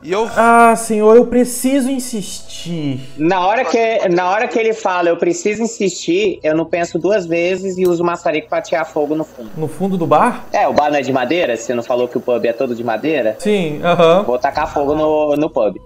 E 0.06 0.12
eu... 0.12 0.30
Ah, 0.36 0.76
senhor, 0.76 1.16
eu 1.16 1.26
preciso 1.26 1.90
insistir. 1.90 3.00
Na 3.18 3.44
hora, 3.44 3.64
que, 3.64 4.08
na 4.08 4.30
hora 4.30 4.46
que 4.46 4.56
ele 4.56 4.72
fala, 4.72 5.08
eu 5.08 5.16
preciso 5.16 5.64
insistir, 5.64 6.38
eu 6.44 6.54
não 6.54 6.64
penso 6.64 6.96
duas 6.96 7.26
vezes 7.26 7.76
e 7.76 7.88
uso 7.88 8.04
o 8.04 8.06
maçarico 8.06 8.48
pra 8.48 8.62
tirar 8.62 8.84
fogo 8.84 9.16
no 9.16 9.24
fundo. 9.24 9.50
No 9.56 9.66
fundo 9.66 9.98
do 9.98 10.06
bar? 10.06 10.44
É, 10.52 10.68
o 10.68 10.72
bar 10.72 10.90
não 10.90 10.98
é 10.98 11.02
de 11.02 11.12
madeira? 11.12 11.56
Você 11.56 11.74
não 11.74 11.82
falou 11.82 12.06
que 12.06 12.16
o 12.16 12.20
pub 12.20 12.44
é 12.44 12.52
todo 12.52 12.72
de 12.72 12.84
madeira? 12.84 13.34
Sim, 13.40 13.80
aham. 13.82 14.18
Uh 14.18 14.22
-huh. 14.22 14.26
Vou 14.26 14.38
tacar 14.38 14.72
fogo 14.72 14.94
no, 14.94 15.34
no 15.34 15.50
pub. 15.50 15.76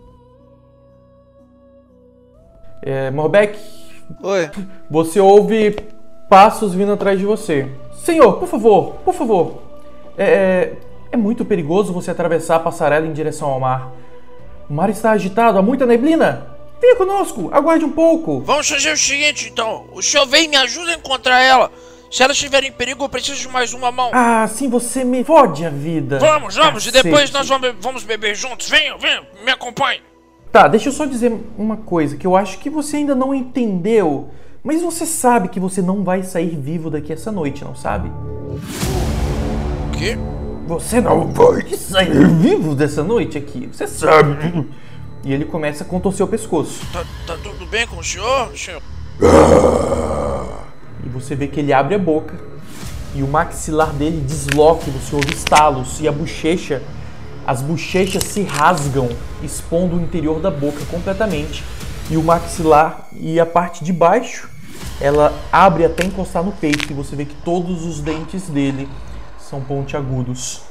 É, 2.83 3.11
Morbeck. 3.11 3.59
Oi. 4.23 4.51
Você 4.91 5.19
ouve 5.19 5.79
passos 6.29 6.75
vindo 6.75 6.93
atrás 6.93 7.19
de 7.19 7.25
você. 7.25 7.71
Senhor, 7.95 8.35
por 8.35 8.49
favor, 8.49 8.97
por 9.03 9.15
favor. 9.15 9.63
É, 10.19 10.73
é 11.11 11.17
muito 11.17 11.43
perigoso 11.43 11.91
você 11.91 12.11
atravessar 12.11 12.57
a 12.57 12.61
passarela 12.61 13.07
em 13.07 13.15
direção 13.15 13.49
ao 13.49 13.59
mar. 13.59 13.91
O 14.71 14.73
mar 14.73 14.89
está 14.89 15.11
agitado, 15.11 15.59
há 15.59 15.63
muita 15.63 15.85
neblina. 15.85 16.47
Venha 16.81 16.95
conosco, 16.95 17.51
aguarde 17.53 17.85
um 17.85 17.91
pouco. 17.91 18.41
Vamos 18.43 18.69
fazer 18.69 18.93
o 18.93 18.97
seguinte, 18.97 19.51
então. 19.53 19.87
O 19.93 20.01
senhor 20.01 20.25
vem 20.27 20.45
e 20.45 20.49
me 20.49 20.57
ajuda 20.57 20.93
a 20.93 20.95
encontrar 20.95 21.41
ela. 21.41 21.73
Se 22.09 22.23
ela 22.23 22.33
estiver 22.33 22.63
em 22.63 22.71
perigo, 22.71 23.03
eu 23.03 23.09
preciso 23.09 23.41
de 23.41 23.49
mais 23.49 23.75
uma 23.75 23.91
mão. 23.91 24.11
Ah, 24.13 24.47
sim, 24.47 24.69
você 24.69 25.03
me 25.03 25.25
fode 25.25 25.67
a 25.67 25.71
vida. 25.71 26.21
Vamos, 26.21 26.55
vamos, 26.55 26.85
Cacete. 26.85 26.99
e 26.99 27.03
depois 27.03 27.33
nós 27.33 27.49
vamos, 27.49 27.75
vamos 27.81 28.05
beber 28.05 28.37
juntos. 28.37 28.69
Venha, 28.69 28.97
venha, 28.97 29.23
me 29.45 29.51
acompanhe. 29.51 30.01
Tá, 30.53 30.69
deixa 30.69 30.89
eu 30.89 30.93
só 30.93 31.05
dizer 31.05 31.37
uma 31.59 31.77
coisa 31.77 32.17
que 32.17 32.27
eu 32.27 32.37
acho 32.37 32.59
que 32.59 32.71
você 32.71 32.99
ainda 32.99 33.15
não 33.15 33.35
entendeu. 33.35 34.31
Mas 34.63 34.83
você 34.83 35.05
sabe 35.05 35.49
que 35.49 35.59
você 35.59 35.83
não 35.83 36.05
vai 36.05 36.23
sair 36.23 36.57
vivo 36.57 36.91
daqui 36.91 37.13
essa 37.13 37.33
noite, 37.33 37.65
não 37.65 37.75
sabe? 37.75 38.09
O 38.09 39.99
quê? 39.99 40.17
Você 40.71 41.01
não 41.01 41.27
vai 41.27 41.69
sair 41.77 42.29
vivo 42.29 42.77
dessa 42.77 43.03
noite 43.03 43.37
aqui, 43.37 43.69
você 43.73 43.89
sabe. 43.89 44.69
E 45.25 45.33
ele 45.33 45.45
começa 45.45 45.83
a 45.83 45.87
contorcer 45.87 46.25
o 46.25 46.29
pescoço. 46.29 46.87
Tá, 46.93 47.05
tá 47.27 47.37
tudo 47.43 47.67
bem 47.67 47.89
com 47.89 47.97
o 47.97 48.05
senhor, 48.05 48.57
senhor? 48.57 48.81
E 51.05 51.09
você 51.09 51.35
vê 51.35 51.49
que 51.49 51.59
ele 51.59 51.73
abre 51.73 51.97
a 51.97 51.99
boca 51.99 52.39
e 53.17 53.21
o 53.21 53.27
maxilar 53.27 53.93
dele 53.93 54.21
desloca 54.21 54.85
e 54.87 54.93
você 54.93 55.17
ouve 55.17 55.35
estalos 55.35 55.99
e 56.01 56.07
a 56.07 56.13
bochecha, 56.13 56.81
as 57.45 57.61
bochechas 57.61 58.23
se 58.23 58.43
rasgam, 58.43 59.09
expondo 59.43 59.97
o 59.97 60.01
interior 60.01 60.39
da 60.39 60.53
boca 60.53 60.85
completamente. 60.89 61.65
E 62.09 62.17
o 62.17 62.23
maxilar 62.23 63.09
e 63.13 63.41
a 63.41 63.45
parte 63.45 63.83
de 63.83 63.93
baixo, 63.93 64.49
ela 65.01 65.37
abre 65.51 65.85
até 65.85 66.05
encostar 66.07 66.45
no 66.45 66.53
peito 66.53 66.93
e 66.93 66.95
você 66.95 67.17
vê 67.17 67.25
que 67.25 67.35
todos 67.45 67.85
os 67.85 68.01
dentes 68.01 68.49
dele 68.49 68.89
são 69.51 69.61
pontiagudos. 69.61 70.63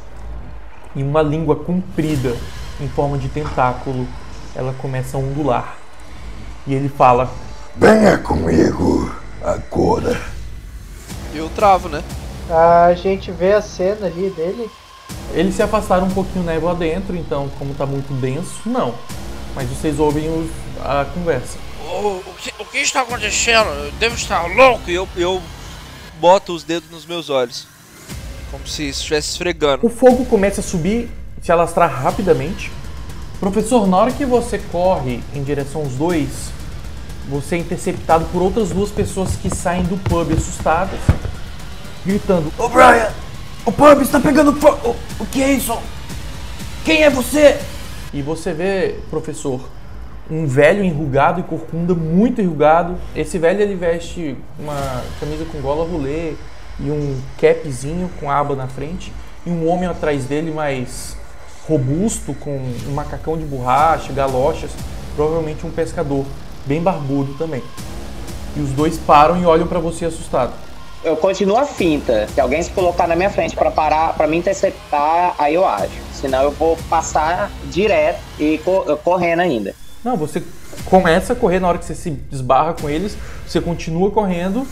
E 0.96 1.04
uma 1.04 1.22
língua 1.22 1.56
comprida, 1.56 2.36
em 2.80 2.88
forma 2.88 3.18
de 3.18 3.28
tentáculo, 3.28 4.08
ela 4.56 4.74
começa 4.74 5.18
a 5.18 5.20
ondular. 5.20 5.76
E 6.66 6.74
ele 6.74 6.90
fala: 6.90 7.30
Venha 7.76 8.18
comigo 8.18 9.14
agora. 9.44 10.20
Eu 11.34 11.50
travo, 11.50 11.90
né? 11.90 12.04
A 12.50 12.94
gente 12.96 13.32
vê 13.32 13.54
a 13.54 13.62
cena 13.62 14.08
ali 14.08 14.30
dele. 14.32 14.70
Eles 15.34 15.56
se 15.56 15.62
afastaram 15.62 16.08
um 16.08 16.12
pouquinho 16.12 16.44
névoa 16.44 16.74
dentro, 16.74 17.16
então, 17.16 17.50
como 17.60 17.76
tá 17.76 17.86
muito 17.86 18.12
denso, 18.20 18.62
não. 18.66 18.96
Mas 19.54 19.70
vocês 19.70 20.00
ouvem 20.00 20.28
os, 20.28 20.50
a 20.84 21.06
conversa. 21.06 21.58
O, 21.88 22.18
o, 22.18 22.34
que, 22.38 22.54
o 22.58 22.66
que 22.66 22.78
está 22.80 23.02
acontecendo? 23.02 23.68
Eu 23.70 23.92
devo 23.94 24.16
estar 24.16 24.48
louco? 24.48 24.90
Eu, 24.90 25.08
eu 25.16 25.42
boto 26.20 26.54
os 26.54 26.64
dedos 26.64 26.90
nos 26.90 27.06
meus 27.06 27.30
olhos. 27.30 27.68
Como 28.52 28.68
se 28.68 28.90
estivesse 28.90 29.30
esfregando. 29.32 29.86
O 29.86 29.90
fogo 29.90 30.26
começa 30.26 30.62
a 30.62 30.64
subir, 30.64 31.10
se 31.42 31.52
alastrar 31.52 31.92
rapidamente. 31.92 32.72
Professor, 33.40 33.88
na 33.88 33.98
hora 33.98 34.12
que 34.12 34.26
você 34.26 34.58
corre 34.58 35.22
em 35.34 35.44
direção 35.44 35.82
aos 35.82 35.94
dois, 35.94 36.52
você 37.30 37.56
é 37.56 37.60
interceptado 37.60 38.26
por 38.26 38.42
outras 38.42 38.70
duas 38.70 38.90
pessoas 38.90 39.36
que 39.36 39.54
saem 39.56 39.84
do 39.84 39.98
pub 39.98 40.34
assustadas, 40.34 41.00
gritando: 42.06 42.52
Ô 42.58 42.68
Brian, 42.68 43.10
o 43.66 43.72
pub 43.72 44.02
está 44.02 44.20
pegando 44.20 44.54
fogo! 44.54 44.96
O 45.20 45.26
que 45.26 45.44
é 45.44 45.54
isso? 45.54 45.78
Quem 46.84 47.04
é 47.04 47.10
você? 47.10 47.60
E 48.12 48.22
você 48.22 48.52
vê, 48.52 48.96
professor, 49.12 49.62
um 50.30 50.48
velho 50.48 50.84
enrugado 50.84 51.40
e 51.40 51.44
corcunda, 51.44 51.94
muito 51.94 52.42
enrugado. 52.42 52.96
Esse 53.16 53.38
velho 53.38 53.62
ele 53.62 53.76
veste 53.76 54.36
uma 54.58 55.04
camisa 55.20 55.46
com 55.46 55.62
gola 55.62 55.88
rolê, 55.88 56.34
e 56.80 56.90
um 56.90 57.20
capzinho 57.40 58.10
com 58.20 58.30
aba 58.32 58.56
na 58.56 58.68
frente 58.68 59.12
e 59.46 59.50
um 59.50 59.68
homem 59.70 59.88
atrás 59.88 60.26
dele 60.26 60.52
mais 60.52 61.16
robusto 61.68 62.34
com 62.34 62.52
um 62.88 62.92
macacão 62.94 63.38
de 63.38 63.44
borracha, 63.46 64.12
galochas, 64.14 64.72
provavelmente 65.16 65.66
um 65.66 65.72
pescador, 65.72 66.26
bem 66.66 66.82
barbudo 66.82 67.34
também. 67.36 67.62
E 68.56 68.60
os 68.60 68.72
dois 68.72 68.98
param 68.98 69.40
e 69.40 69.46
olham 69.46 69.68
para 69.68 69.80
você 69.80 70.06
assustado. 70.06 70.54
eu 71.04 71.16
continuo 71.16 71.58
a 71.58 71.66
finta. 71.66 72.28
Se 72.34 72.42
alguém 72.42 72.62
se 72.64 72.72
colocar 72.72 73.08
na 73.08 73.16
minha 73.16 73.30
frente 73.30 73.56
pra 73.56 73.70
parar, 73.72 74.14
para 74.16 74.28
me 74.28 74.38
interceptar, 74.38 75.36
aí 75.38 75.54
eu 75.54 75.66
acho. 75.66 75.94
Senão 76.14 76.42
eu 76.44 76.52
vou 76.52 76.76
passar 76.90 77.52
direto 77.66 78.20
e 78.40 78.58
co- 78.60 78.98
correndo 79.04 79.40
ainda. 79.42 79.74
Não, 80.04 80.18
você 80.18 80.42
começa 80.86 81.34
a 81.34 81.36
correr 81.36 81.60
na 81.60 81.68
hora 81.68 81.78
que 81.78 81.86
você 81.86 81.96
se 81.96 82.18
esbarra 82.32 82.74
com 82.74 82.90
eles, 82.90 83.16
você 83.48 83.62
continua 83.62 84.10
correndo 84.12 84.66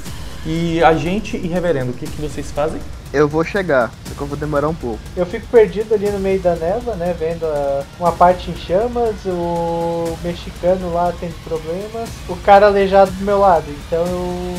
e 0.46 0.84
agente 0.84 1.36
e 1.38 1.48
reverendo, 1.48 1.92
o 1.92 1.94
que, 1.94 2.06
que 2.08 2.22
vocês 2.22 2.52
fazem? 2.52 2.80
Eu 3.14 3.28
vou 3.28 3.44
chegar, 3.44 3.90
só 4.06 4.14
que 4.16 4.22
eu 4.22 4.28
vou 4.28 4.38
demorar 4.38 4.68
um 4.68 4.74
pouco. 4.76 5.00
Eu 5.16 5.26
fico 5.26 5.48
perdido 5.48 5.94
ali 5.94 6.10
no 6.10 6.20
meio 6.20 6.40
da 6.42 6.56
neva, 6.56 6.94
né? 6.96 7.16
Vendo 7.18 7.46
a- 7.46 7.84
uma 8.00 8.12
parte 8.12 8.52
em 8.52 8.56
chamas, 8.56 9.16
o 9.26 10.18
mexicano 10.24 10.94
lá 10.94 11.14
tendo 11.18 11.34
problemas, 11.46 12.10
o 12.28 12.36
cara 12.38 12.66
aleijado 12.68 13.12
do 13.12 13.24
meu 13.24 13.40
lado. 13.40 13.66
Então 13.88 14.06
eu 14.06 14.56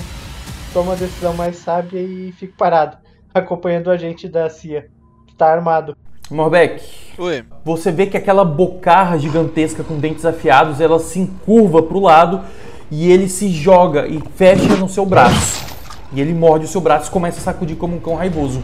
tomo 0.73 0.93
a 0.93 0.95
decisão 0.95 1.35
mais 1.35 1.57
sábia 1.57 2.01
e 2.01 2.33
fico 2.39 2.55
parado, 2.57 2.97
acompanhando 3.35 3.89
o 3.89 3.91
agente 3.91 4.27
da 4.29 4.49
CIA, 4.49 4.87
que 5.27 5.35
tá 5.35 5.53
armado. 5.53 5.95
Morbeck, 6.31 6.83
Oi. 7.19 7.45
você 7.65 7.91
vê 7.93 8.07
que 8.07 8.17
aquela 8.17 8.45
bocarra 8.45 9.19
gigantesca 9.19 9.83
com 9.85 9.99
dentes 9.99 10.25
afiados, 10.27 10.79
ela 10.81 10.99
se 10.99 11.19
encurva 11.19 11.83
pro 11.83 12.01
lado 12.01 12.43
e 12.91 13.11
ele 13.11 13.29
se 13.29 13.49
joga 13.51 14.07
e 14.07 14.23
fecha 14.37 14.75
no 14.77 14.89
seu 14.89 15.05
braço. 15.07 15.68
E 16.13 16.21
ele 16.21 16.33
morde 16.33 16.65
o 16.65 16.69
seu 16.69 16.81
braço 16.81 17.09
e 17.09 17.11
começa 17.11 17.39
a 17.39 17.43
sacudir 17.43 17.77
como 17.77 17.97
um 17.97 18.01
cão 18.01 18.15
raivoso. 18.15 18.63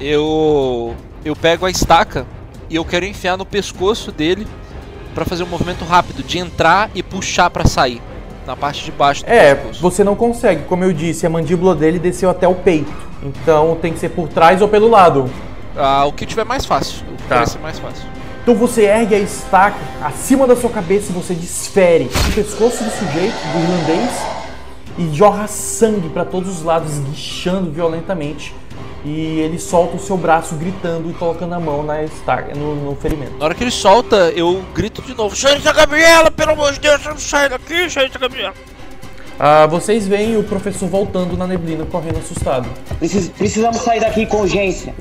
Eu. 0.00 0.94
Eu 1.24 1.36
pego 1.36 1.66
a 1.66 1.70
estaca 1.70 2.26
e 2.70 2.76
eu 2.76 2.84
quero 2.84 3.04
enfiar 3.04 3.36
no 3.36 3.44
pescoço 3.44 4.10
dele 4.10 4.46
pra 5.14 5.24
fazer 5.24 5.42
um 5.42 5.46
movimento 5.46 5.84
rápido 5.84 6.22
de 6.22 6.38
entrar 6.38 6.88
e 6.94 7.02
puxar 7.02 7.50
pra 7.50 7.66
sair. 7.66 8.00
Na 8.46 8.56
parte 8.56 8.82
de 8.84 8.90
baixo 8.90 9.22
do 9.24 9.30
É, 9.30 9.54
pescoço. 9.54 9.82
você 9.82 10.02
não 10.02 10.16
consegue, 10.16 10.64
como 10.64 10.82
eu 10.82 10.92
disse, 10.92 11.26
a 11.26 11.30
mandíbula 11.30 11.74
dele 11.74 11.98
desceu 11.98 12.30
até 12.30 12.48
o 12.48 12.54
peito. 12.54 12.90
Então 13.22 13.76
tem 13.82 13.92
que 13.92 13.98
ser 13.98 14.08
por 14.10 14.28
trás 14.28 14.62
ou 14.62 14.68
pelo 14.68 14.88
lado. 14.88 15.28
Ah, 15.76 16.06
o 16.06 16.12
que 16.12 16.24
tiver 16.24 16.44
mais 16.44 16.64
fácil. 16.64 17.04
O 17.12 17.16
que 17.16 17.28
Tá. 17.28 17.44
mais 17.62 17.78
fácil. 17.78 18.04
Então 18.42 18.54
você 18.54 18.84
ergue 18.86 19.14
a 19.14 19.18
estaca 19.18 19.76
acima 20.02 20.46
da 20.46 20.56
sua 20.56 20.70
cabeça 20.70 21.10
e 21.10 21.14
você 21.14 21.34
desfere 21.34 22.04
o 22.30 22.32
pescoço 22.32 22.82
do 22.82 22.90
sujeito, 22.90 23.34
do 23.52 23.58
irlandês, 23.60 24.10
e 24.98 25.14
jorra 25.14 25.46
sangue 25.46 26.08
para 26.08 26.24
todos 26.24 26.48
os 26.48 26.62
lados, 26.62 26.92
esguichando 26.92 27.70
violentamente. 27.70 28.54
E 29.02 29.40
ele 29.40 29.58
solta 29.58 29.96
o 29.96 29.98
seu 29.98 30.16
braço 30.16 30.54
gritando 30.56 31.10
e 31.10 31.14
colocando 31.14 31.54
a 31.54 31.60
mão 31.60 31.82
na 31.82 32.02
estaca, 32.02 32.54
no, 32.54 32.74
no 32.74 32.94
ferimento. 32.96 33.32
Na 33.38 33.46
hora 33.46 33.54
que 33.54 33.64
ele 33.64 33.70
solta, 33.70 34.30
eu 34.36 34.62
grito 34.74 35.00
de 35.00 35.14
novo. 35.14 35.34
Senhorita 35.34 35.72
Gabriela, 35.72 36.30
pelo 36.30 36.52
amor 36.52 36.72
de 36.72 36.80
Deus, 36.80 37.02
não 37.04 37.16
sai 37.16 37.48
daqui, 37.48 37.88
senhorita 37.88 38.18
Gabriela. 38.18 38.52
Ah, 39.38 39.66
vocês 39.66 40.06
veem 40.06 40.36
o 40.36 40.44
professor 40.44 40.86
voltando 40.86 41.34
na 41.34 41.46
neblina, 41.46 41.86
correndo 41.86 42.18
assustado. 42.18 42.68
Precis- 42.98 43.30
precisamos 43.30 43.78
sair 43.78 44.00
daqui 44.00 44.26
com 44.26 44.42
urgência. 44.42 44.94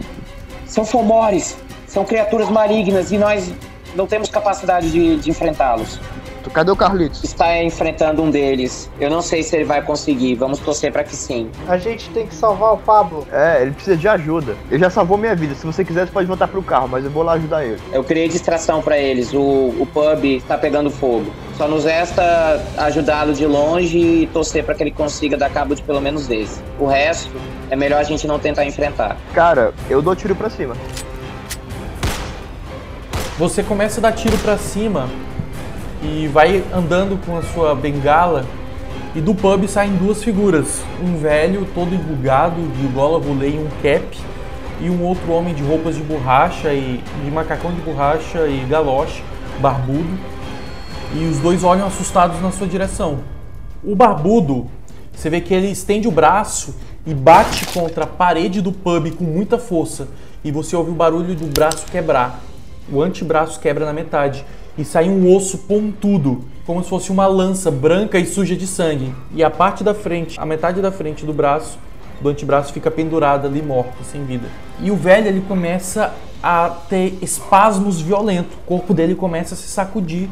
São 0.66 0.86
fomores, 0.86 1.58
são 1.86 2.06
criaturas 2.06 2.48
malignas 2.50 3.12
e 3.12 3.18
nós 3.18 3.52
não 3.96 4.08
temos 4.08 4.30
capacidade 4.30 4.90
de, 4.92 5.18
de 5.18 5.30
enfrentá-los. 5.30 6.00
Tu- 6.44 6.50
Cadê 6.50 6.72
o 6.72 6.76
Carlitos? 6.76 7.24
Está 7.24 7.62
enfrentando 7.64 8.22
um 8.24 8.30
deles. 8.32 8.90
Eu 9.00 9.10
não 9.10 9.22
sei 9.22 9.44
se 9.44 9.56
ele 9.56 9.66
vai 9.66 9.82
conseguir. 9.82 10.36
Vamos 10.36 10.60
torcer 10.60 10.92
para 10.92 11.04
que 11.04 11.16
sim. 11.16 11.50
A 11.68 11.78
gente 11.78 12.10
tem 12.12 12.26
que 12.26 12.34
salvar 12.36 12.74
o 12.74 12.78
Pablo. 12.78 13.28
É, 13.32 13.62
ele 13.62 13.72
precisa 13.72 13.98
de 13.98 14.08
ajuda. 14.08 14.56
Ele 14.72 14.80
já 14.80 14.90
salvou 14.90 15.18
minha 15.18 15.36
vida. 15.36 15.54
Se 15.56 15.66
você 15.66 15.84
quiser, 15.84 16.06
você 16.08 16.12
pode 16.14 16.28
voltar 16.28 16.48
pro 16.48 16.62
carro, 16.64 16.88
mas 16.88 17.04
eu 17.04 17.12
vou 17.12 17.24
lá 17.24 17.34
ajudar 17.34 17.66
ele. 17.66 17.80
Eu 17.92 18.04
criei 18.04 18.28
distração 18.30 18.82
para 18.82 18.98
eles. 18.98 19.34
O, 19.34 19.40
o 19.80 19.88
pub 19.94 20.24
está 20.26 20.58
pegando 20.58 20.90
fogo. 20.90 21.32
Só 21.58 21.68
nos 21.68 21.84
resta 21.84 22.62
ajudá-lo 22.78 23.34
de 23.34 23.46
longe 23.46 23.98
e 23.98 24.28
torcer 24.28 24.64
para 24.64 24.74
que 24.76 24.84
ele 24.84 24.92
consiga 24.92 25.36
dar 25.38 25.50
cabo 25.50 25.76
de 25.76 25.82
pelo 25.82 26.00
menos 26.00 26.30
esse. 26.30 26.62
O 26.80 26.86
resto 26.88 27.32
é 27.70 27.76
melhor 27.76 28.00
a 28.00 28.04
gente 28.04 28.26
não 28.26 28.40
tentar 28.40 28.64
enfrentar. 28.66 29.18
Cara, 29.34 29.74
eu 29.90 30.02
dou 30.02 30.16
tiro 30.16 30.34
pra 30.36 30.50
cima. 30.50 30.74
Você 33.38 33.64
começa 33.64 34.00
a 34.00 34.04
dar 34.04 34.12
tiro 34.12 34.38
pra 34.40 34.58
cima 34.58 35.10
e 36.02 36.28
vai 36.28 36.64
andando 36.74 37.20
com 37.26 37.38
a 37.38 37.42
sua 37.42 37.76
bengala 37.76 38.46
e 39.16 39.22
do 39.22 39.34
pub 39.34 39.68
saem 39.68 39.96
duas 39.96 40.24
figuras, 40.24 40.84
um 41.04 41.18
velho 41.18 41.68
todo 41.74 41.94
enrugado 41.94 42.62
de 42.62 42.88
gola 42.88 43.18
rolê 43.18 43.50
e 43.50 43.58
um 43.58 43.68
cap 43.82 44.18
e 44.82 44.90
um 44.90 45.04
outro 45.04 45.32
homem 45.32 45.54
de 45.54 45.64
roupas 45.64 45.96
de 45.96 46.04
borracha 46.04 46.72
e 46.74 47.04
de 47.24 47.32
macacão 47.32 47.74
de 47.74 47.82
borracha 47.82 48.48
e 48.48 48.66
galoche, 48.70 49.24
barbudo. 49.60 50.18
E 51.16 51.26
os 51.26 51.40
dois 51.40 51.64
olham 51.64 51.88
assustados 51.88 52.40
na 52.40 52.52
sua 52.52 52.68
direção. 52.68 53.20
O 53.84 53.96
barbudo, 53.96 54.68
você 55.12 55.30
vê 55.30 55.42
que 55.42 55.54
ele 55.54 55.68
estende 55.68 56.08
o 56.08 56.12
braço 56.12 56.76
e 57.06 57.14
bate 57.14 57.66
contra 57.74 58.04
a 58.04 58.08
parede 58.08 58.62
do 58.62 58.72
pub 58.72 59.12
com 59.16 59.24
muita 59.24 59.58
força. 59.58 60.08
E 60.44 60.52
você 60.52 60.76
ouve 60.76 60.92
o 60.92 60.96
barulho 60.96 61.36
do 61.36 61.48
braço 61.48 61.86
quebrar. 61.88 62.40
O 62.92 63.02
antebraço 63.02 63.60
quebra 63.60 63.86
na 63.86 63.94
metade 63.94 64.46
e 64.80 64.86
sai 64.86 65.10
um 65.10 65.36
osso 65.36 65.58
pontudo, 65.58 66.46
como 66.66 66.82
se 66.82 66.90
fosse 66.90 67.12
uma 67.12 67.28
lança 67.28 67.70
branca 67.70 68.18
e 68.18 68.26
suja 68.26 68.56
de 68.56 68.66
sangue. 68.66 69.14
E 69.36 69.44
a 69.44 69.52
parte 69.52 69.84
da 69.84 69.94
frente, 69.94 70.40
a 70.40 70.46
metade 70.46 70.82
da 70.82 70.90
frente 70.90 71.26
do 71.26 71.34
braço, 71.34 71.78
do 72.22 72.30
antebraço, 72.30 72.72
fica 72.72 72.90
pendurada 72.90 73.46
ali 73.46 73.62
morta, 73.62 74.02
sem 74.10 74.24
vida. 74.24 74.48
E 74.80 74.90
o 74.90 74.96
velho 74.96 75.28
ele 75.28 75.42
começa 75.42 76.14
a 76.42 76.70
ter 76.88 77.18
espasmos 77.22 78.00
violentos. 78.00 78.54
O 78.56 78.68
corpo 78.68 78.94
dele 78.94 79.16
começa 79.16 79.54
a 79.54 79.58
se 79.58 79.68
sacudir 79.68 80.30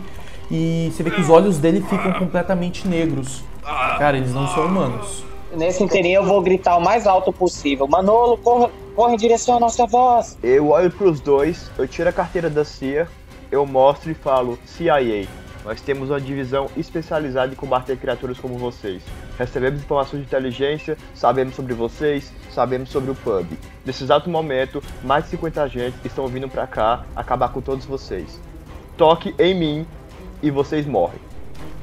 e 0.50 0.94
você 0.94 1.04
vê 1.04 1.12
que 1.12 1.20
os 1.20 1.30
olhos 1.30 1.58
dele 1.58 1.82
ficam 1.82 2.14
completamente 2.14 2.88
negros. 2.88 3.44
Cara, 3.98 4.16
eles 4.16 4.34
não 4.34 4.48
são 4.48 4.66
humanos. 4.66 5.26
Nesse 5.54 5.84
inteirinho 5.84 6.22
eu 6.22 6.26
vou 6.26 6.42
gritar 6.42 6.78
o 6.78 6.82
mais 6.82 7.06
alto 7.06 7.34
possível. 7.34 7.86
Manolo, 7.86 8.38
corra, 8.38 8.70
corre 8.96 9.16
em 9.16 9.18
direção 9.18 9.58
à 9.58 9.60
nossa 9.60 9.86
voz. 9.86 10.38
Eu 10.42 10.70
olho 10.70 10.90
pros 10.90 11.20
dois, 11.20 11.70
eu 11.78 11.86
tiro 11.86 12.08
a 12.08 12.14
carteira 12.14 12.50
da 12.50 12.64
CIA, 12.64 13.10
eu 13.52 13.66
mostro 13.66 14.12
e 14.12 14.14
falo 14.14 14.58
CIA. 14.66 15.28
Nós 15.64 15.82
temos 15.82 16.10
uma 16.10 16.22
divisão 16.22 16.68
especializada 16.78 17.52
em 17.52 17.56
combater 17.56 17.98
criaturas 17.98 18.40
como 18.40 18.58
vocês. 18.58 19.04
Recebemos 19.38 19.82
informações 19.82 20.22
de 20.22 20.28
inteligência, 20.28 20.98
sabemos 21.14 21.56
sobre 21.56 21.74
vocês, 21.74 22.32
sabemos 22.52 22.90
sobre 22.90 23.12
o 23.12 23.16
pub. 23.16 23.46
Nesse 23.86 24.04
exato 24.04 24.30
momento, 24.30 24.82
mais 25.04 25.26
de 25.26 25.32
50 25.32 25.62
agentes 25.62 26.00
estão 26.06 26.28
vindo 26.28 26.48
pra 26.48 26.66
cá 26.66 27.04
acabar 27.16 27.50
com 27.50 27.60
todos 27.60 27.86
vocês. 27.86 28.40
Toque 28.96 29.36
em 29.38 29.54
mim 29.54 29.88
e 30.42 30.50
vocês 30.50 30.86
morrem. 30.86 31.20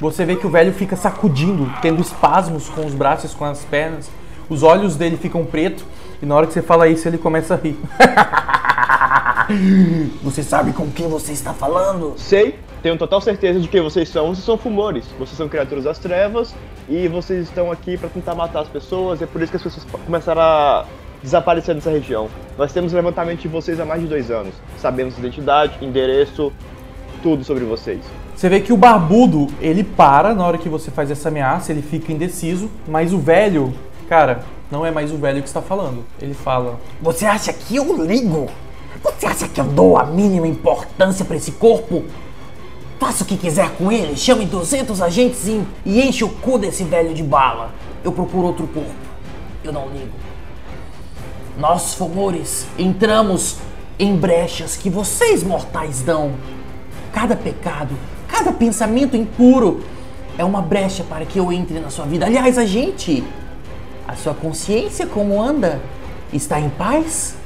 Você 0.01 0.25
vê 0.25 0.37
que 0.37 0.47
o 0.47 0.51
velho 0.51 0.73
fica 0.73 0.97
sacudindo, 0.97 1.71
tendo 1.83 2.01
espasmos 2.01 2.69
com 2.69 2.87
os 2.87 2.95
braços, 2.95 3.35
com 3.35 3.45
as 3.45 3.65
pernas. 3.65 4.11
Os 4.49 4.63
olhos 4.63 4.97
dele 4.97 5.17
ficam 5.17 5.45
pretos 5.45 5.85
e 6.23 6.27
na 6.27 6.35
hora 6.35 6.47
que 6.47 6.53
você 6.53 6.63
fala 6.63 6.89
isso 6.89 7.07
ele 7.07 7.19
começa 7.19 7.55
a 7.55 7.57
rir. 7.59 7.79
Você 10.23 10.43
sabe 10.43 10.73
com 10.73 10.91
quem 10.91 11.09
você 11.09 11.33
está 11.33 11.53
falando? 11.53 12.15
Sei, 12.17 12.59
tenho 12.83 12.97
total 12.97 13.21
certeza 13.21 13.61
de 13.61 13.69
que 13.69 13.81
vocês 13.81 14.09
são, 14.09 14.29
vocês 14.29 14.45
são 14.45 14.59
fumores. 14.59 15.05
Vocês 15.19 15.37
são 15.37 15.49
criaturas 15.49 15.85
das 15.85 15.99
trevas 15.99 16.55
e 16.89 17.09
vocês 17.09 17.45
estão 17.45 17.71
aqui 17.71 17.97
pra 17.97 18.09
tentar 18.09 18.35
matar 18.35 18.61
as 18.61 18.69
pessoas. 18.69 19.23
É 19.23 19.27
por 19.27 19.41
isso 19.43 19.51
que 19.51 19.57
as 19.57 19.63
pessoas 19.63 19.87
começaram 20.05 20.41
a 20.41 20.85
desaparecer 21.23 21.75
dessa 21.75 21.91
região. 21.91 22.29
Nós 22.59 22.73
temos 22.73 22.93
levantamento 22.93 23.41
de 23.41 23.49
vocês 23.49 23.81
há 23.81 23.85
mais 23.85 24.03
de 24.03 24.07
dois 24.07 24.31
anos. 24.31 24.55
Sabemos 24.79 25.19
identidade, 25.19 25.83
endereço, 25.83 26.53
tudo 27.23 27.43
sobre 27.43 27.65
vocês. 27.65 28.01
Você 28.37 28.49
vê 28.49 28.61
que 28.61 28.73
o 28.73 28.77
barbudo, 28.77 29.47
ele 29.61 29.83
para 29.83 30.35
na 30.35 30.47
hora 30.47 30.59
que 30.59 30.69
você 30.69 30.91
faz 30.91 31.11
essa 31.11 31.29
ameaça, 31.29 31.73
ele 31.73 31.83
fica 31.83 32.13
indeciso, 32.13 32.71
mas 32.87 33.13
o 33.13 33.19
velho, 33.19 33.73
cara, 34.09 34.43
não 34.71 34.85
é 34.85 34.91
mais 34.91 35.13
o 35.13 35.17
velho 35.17 35.41
que 35.41 35.49
está 35.49 35.63
falando. 35.63 36.05
Ele 36.21 36.35
fala: 36.35 36.79
Você 37.01 37.25
acha 37.25 37.53
que 37.53 37.77
eu 37.77 38.05
ligo? 38.05 38.51
Você 39.03 39.27
acha 39.27 39.49
que 39.49 39.61
eu 39.61 39.65
dou 39.65 39.97
a 39.99 40.05
mínima 40.05 40.47
importância 40.47 41.25
pra 41.25 41.37
esse 41.37 41.53
corpo? 41.53 42.05
Faça 42.99 43.25
o 43.25 43.27
que 43.27 43.37
quiser 43.37 43.71
com 43.77 43.91
ele, 43.91 44.17
chame 44.17 44.47
200 44.47 45.03
agentes 45.03 45.47
e, 45.47 45.63
e 45.85 46.01
enche 46.01 46.25
o 46.25 46.29
cu 46.29 46.59
desse 46.59 46.85
velho 46.85 47.13
de 47.13 47.23
bala. 47.23 47.73
Eu 48.03 48.13
procuro 48.13 48.47
outro 48.47 48.67
corpo. 48.67 48.95
Eu 49.63 49.73
não 49.73 49.89
ligo. 49.89 50.13
Nós, 51.59 51.95
fomores, 51.95 52.67
entramos 52.79 53.57
em 53.99 54.17
brechas 54.17 54.77
que 54.77 54.91
vocês 54.91 55.43
mortais 55.43 56.03
dão. 56.03 56.33
Cada 57.13 57.37
pecado, 57.37 57.95
cada 58.29 58.53
pensamento 58.53 59.17
impuro 59.17 59.85
é 60.37 60.45
uma 60.45 60.61
brecha 60.61 61.05
para 61.05 61.25
que 61.25 61.39
eu 61.39 61.53
entre 61.53 61.79
na 61.79 61.91
sua 61.91 62.05
vida. 62.05 62.27
Aliás, 62.27 62.59
a 62.59 62.67
gente, 62.67 63.23
a 64.07 64.17
sua 64.17 64.35
consciência 64.35 65.07
como 65.07 65.41
anda? 65.41 65.81
Está 66.33 66.59
em 66.59 66.69
paz? 66.71 67.37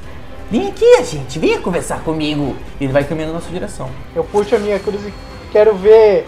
Vem 0.51 0.69
aqui, 0.69 1.05
gente, 1.05 1.39
venha 1.39 1.61
conversar 1.61 2.03
comigo. 2.03 2.57
e 2.81 2.85
ele 2.85 2.93
vai 2.93 3.05
caminhando 3.05 3.35
na 3.35 3.41
sua 3.41 3.53
direção. 3.53 3.91
Eu 4.15 4.25
puxo 4.25 4.57
a 4.57 4.59
minha 4.59 4.79
cruz 4.81 5.05
e 5.05 5.13
quero 5.53 5.75
ver. 5.77 6.27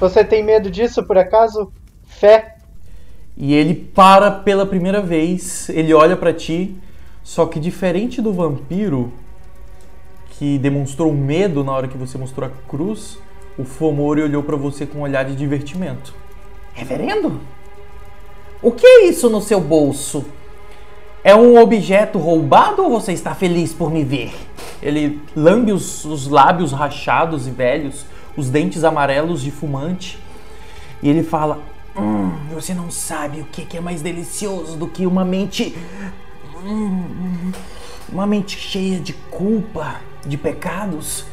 Você 0.00 0.24
tem 0.24 0.42
medo 0.42 0.70
disso, 0.70 1.02
por 1.02 1.18
acaso? 1.18 1.70
Fé? 2.06 2.56
E 3.36 3.54
ele 3.54 3.74
para 3.74 4.30
pela 4.30 4.64
primeira 4.64 5.02
vez, 5.02 5.68
ele 5.68 5.92
olha 5.92 6.16
pra 6.16 6.32
ti, 6.32 6.76
só 7.22 7.44
que 7.46 7.60
diferente 7.60 8.22
do 8.22 8.32
vampiro 8.32 9.12
que 10.30 10.56
demonstrou 10.58 11.12
medo 11.12 11.62
na 11.62 11.72
hora 11.72 11.88
que 11.88 11.98
você 11.98 12.16
mostrou 12.16 12.48
a 12.48 12.52
cruz, 12.68 13.18
o 13.58 13.64
Fomori 13.64 14.22
olhou 14.22 14.42
pra 14.42 14.56
você 14.56 14.86
com 14.86 14.98
um 14.98 15.02
olhar 15.02 15.24
de 15.24 15.36
divertimento. 15.36 16.14
Reverendo? 16.72 17.40
O 18.62 18.70
que 18.72 18.86
é 18.86 19.04
isso 19.06 19.28
no 19.28 19.42
seu 19.42 19.60
bolso? 19.60 20.24
É 21.28 21.36
um 21.36 21.60
objeto 21.60 22.18
roubado 22.18 22.82
ou 22.82 22.88
você 22.88 23.12
está 23.12 23.34
feliz 23.34 23.74
por 23.74 23.90
me 23.90 24.02
ver? 24.02 24.34
Ele 24.80 25.20
lambe 25.36 25.72
os, 25.72 26.06
os 26.06 26.26
lábios 26.26 26.72
rachados 26.72 27.46
e 27.46 27.50
velhos, 27.50 28.06
os 28.34 28.48
dentes 28.48 28.82
amarelos 28.82 29.42
de 29.42 29.50
fumante, 29.50 30.18
e 31.02 31.10
ele 31.10 31.22
fala: 31.22 31.58
Hum, 31.94 32.32
você 32.54 32.72
não 32.72 32.90
sabe 32.90 33.42
o 33.42 33.44
que 33.44 33.76
é 33.76 33.80
mais 33.82 34.00
delicioso 34.00 34.78
do 34.78 34.88
que 34.88 35.04
uma 35.04 35.22
mente. 35.22 35.76
hum, 36.64 37.52
uma 38.10 38.26
mente 38.26 38.56
cheia 38.56 38.98
de 38.98 39.12
culpa, 39.12 39.96
de 40.24 40.38
pecados, 40.38 41.26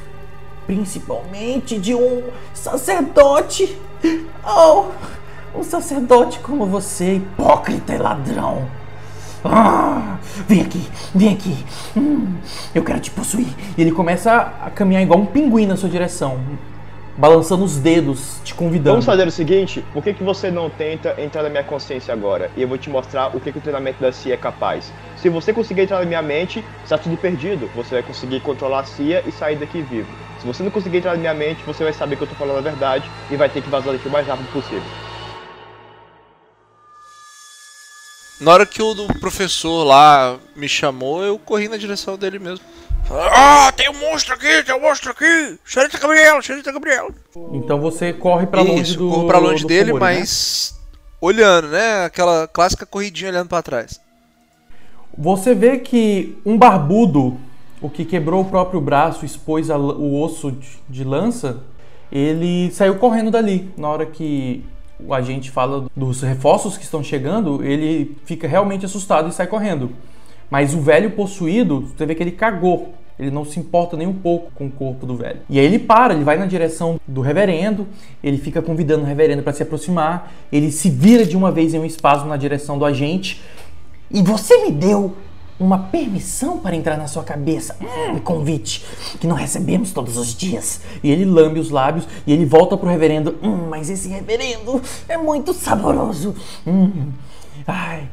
principalmente 0.68 1.80
de 1.80 1.96
um 1.96 2.22
sacerdote. 2.54 3.78
Oh, 4.46 4.88
um 5.58 5.64
sacerdote 5.64 6.40
como 6.40 6.66
você, 6.66 7.14
hipócrita 7.14 7.96
e 7.96 7.98
ladrão. 7.98 8.85
Ah, 9.48 10.18
vem 10.48 10.62
aqui, 10.62 10.84
vem 11.14 11.34
aqui. 11.34 11.56
Hum, 11.96 12.36
eu 12.74 12.84
quero 12.84 13.00
te 13.00 13.12
possuir. 13.12 13.48
E 13.78 13.82
ele 13.82 13.92
começa 13.92 14.54
a 14.60 14.72
caminhar 14.72 15.04
igual 15.04 15.20
um 15.20 15.26
pinguim 15.26 15.68
na 15.68 15.78
sua 15.78 15.88
direção, 15.88 16.40
balançando 17.16 17.64
os 17.64 17.78
dedos, 17.78 18.40
te 18.44 18.56
convidando. 18.56 18.92
Vamos 18.92 19.06
fazer 19.06 19.28
o 19.28 19.32
seguinte, 19.32 19.86
por 19.94 20.04
que, 20.04 20.14
que 20.14 20.24
você 20.24 20.50
não 20.50 20.68
tenta 20.70 21.16
entrar 21.22 21.44
na 21.44 21.50
minha 21.50 21.64
consciência 21.64 22.12
agora? 22.12 22.50
E 22.58 22.62
eu 22.64 22.68
vou 22.68 22.78
te 22.78 22.90
mostrar 22.90 23.36
o 23.36 23.40
que, 23.40 23.52
que 23.52 23.58
o 23.60 23.62
treinamento 23.62 24.02
da 24.02 24.12
CIA 24.12 24.34
é 24.34 24.38
capaz. 24.38 24.92
Se 25.18 25.30
você 25.30 25.54
conseguir 25.54 25.82
entrar 25.82 26.00
na 26.00 26.06
minha 26.06 26.24
mente, 26.24 26.64
está 26.84 26.98
tudo 26.98 27.16
perdido. 27.16 27.70
Você 27.76 27.96
vai 27.96 28.04
conseguir 28.04 28.40
controlar 28.40 28.80
a 28.80 28.84
CIA 28.84 29.24
e 29.28 29.32
sair 29.32 29.58
daqui 29.58 29.82
vivo. 29.82 30.08
Se 30.40 30.48
você 30.48 30.64
não 30.64 30.72
conseguir 30.72 30.98
entrar 30.98 31.12
na 31.12 31.20
minha 31.20 31.34
mente, 31.36 31.64
você 31.66 31.84
vai 31.84 31.94
saber 31.94 32.16
que 32.16 32.24
eu 32.24 32.28
tô 32.28 32.36
falando 32.36 32.58
a 32.58 32.62
verdade 32.62 33.10
e 33.30 33.36
vai 33.36 33.48
ter 33.48 33.62
que 33.62 33.70
vazar 33.70 33.94
daqui 33.94 34.08
o 34.08 34.12
mais 34.12 34.28
rápido 34.28 34.52
possível. 34.52 34.84
Na 38.39 38.52
hora 38.52 38.65
que 38.65 38.82
o 38.82 38.93
do 38.93 39.08
professor 39.19 39.84
lá 39.84 40.38
me 40.56 40.67
chamou, 40.67 41.24
eu 41.24 41.39
corri 41.39 41.67
na 41.69 41.78
direção 41.78 42.17
dele 42.17 42.38
mesmo. 42.39 42.65
Ah, 43.10 43.71
tem 43.71 43.89
um 43.89 43.93
monstro 44.00 44.34
aqui, 44.34 44.63
tem 44.63 44.76
um 44.76 44.82
monstro 44.82 45.12
aqui. 45.12 45.60
Xerita 45.63 45.98
Gabriela, 46.00 46.41
Xerita 46.41 46.71
Gabriela. 46.71 47.10
Então 47.54 47.80
você 47.80 48.12
corre 48.12 48.48
pra 48.48 48.62
longe 48.62 48.82
Isso, 48.82 48.98
do 48.98 49.10
corro 49.10 49.28
pra 49.28 49.38
longe 49.38 49.62
do 49.63 49.67
dele, 49.67 49.93
né? 49.93 50.00
mas 50.00 50.76
olhando, 51.21 51.67
né? 51.69 52.04
Aquela 52.06 52.48
clássica 52.48 52.86
corridinha 52.86 53.30
olhando 53.30 53.48
pra 53.48 53.62
trás. 53.62 54.00
Você 55.17 55.54
vê 55.56 55.78
que 55.78 56.38
um 56.45 56.58
barbudo, 56.58 57.39
o 57.80 57.89
que 57.89 58.04
quebrou 58.04 58.41
o 58.41 58.45
próprio 58.50 58.82
braço, 58.82 59.24
expôs 59.24 59.69
a- 59.69 59.78
o 59.78 60.19
osso 60.21 60.52
de, 60.52 60.67
de 60.89 61.04
lança, 61.04 61.62
ele 62.12 62.69
saiu 62.71 62.95
correndo 62.95 63.32
dali. 63.32 63.71
Na 63.78 63.88
hora 63.88 64.06
que 64.06 64.65
o 65.00 65.14
agente 65.14 65.52
fala 65.52 65.86
dos 65.96 66.22
reforços 66.22 66.78
que 66.78 66.84
estão 66.84 67.04
chegando, 67.04 67.64
ele 67.64 68.18
fica 68.26 68.48
realmente 68.48 68.86
assustado 68.86 69.30
e 69.30 69.32
sai 69.32 69.48
correndo. 69.48 69.92
Mas 70.50 70.74
o 70.74 70.82
velho 70.82 71.12
possuído, 71.12 71.82
você 71.82 72.06
vê 72.06 72.16
que 72.16 72.24
ele 72.24 72.32
cagou. 72.32 72.94
Ele 73.18 73.32
não 73.32 73.46
se 73.46 73.60
importa 73.60 73.96
nem 73.96 74.06
um 74.06 74.14
pouco 74.14 74.52
com 74.54 74.68
o 74.68 74.72
corpo 74.72 75.06
do 75.06 75.16
velho. 75.16 75.40
E 75.50 75.58
aí 75.58 75.66
ele 75.66 75.80
para, 75.80 76.14
ele 76.14 76.26
vai 76.26 76.38
na 76.38 76.46
direção 76.46 77.00
do 77.08 77.22
reverendo, 77.22 77.88
ele 78.22 78.38
fica 78.38 78.62
convidando 78.62 79.04
o 79.04 79.08
reverendo 79.08 79.42
para 79.42 79.54
se 79.54 79.64
aproximar, 79.64 80.34
ele 80.52 80.70
se 80.70 80.90
vira 80.90 81.26
de 81.26 81.38
uma 81.38 81.50
vez 81.50 81.74
em 81.74 81.80
um 81.80 81.86
espasmo 81.86 82.28
na 82.28 82.36
direção 82.36 82.78
do 82.78 82.84
agente 82.84 83.42
E 84.12 84.22
você 84.22 84.66
me 84.66 84.72
deu 84.72 85.16
uma 85.60 85.78
permissão 85.80 86.58
para 86.58 86.76
entrar 86.76 86.98
na 86.98 87.08
sua 87.08 87.24
cabeça. 87.24 87.76
Hum, 87.82 88.20
convite 88.20 88.86
que 89.20 89.28
não 89.28 89.36
recebemos 89.36 89.91
todos 89.91 90.18
os 90.18 90.36
dias. 90.36 90.82
E 91.04 91.12
ele 91.12 91.26
lambe 91.26 91.60
os 91.60 91.70
lábios 91.70 92.08
e 92.28 92.34
ele 92.34 92.46
volta 92.46 92.78
pro 92.78 92.89
reverendo. 92.89 93.38
Hum, 93.41 93.68
mas 93.70 93.89
esse 93.89 94.08
reverendo 94.08 94.82
é 95.08 95.18
muito 95.18 95.54
saboroso. 95.54 96.36
Hum. 96.68 97.12
Ai. 97.65 98.08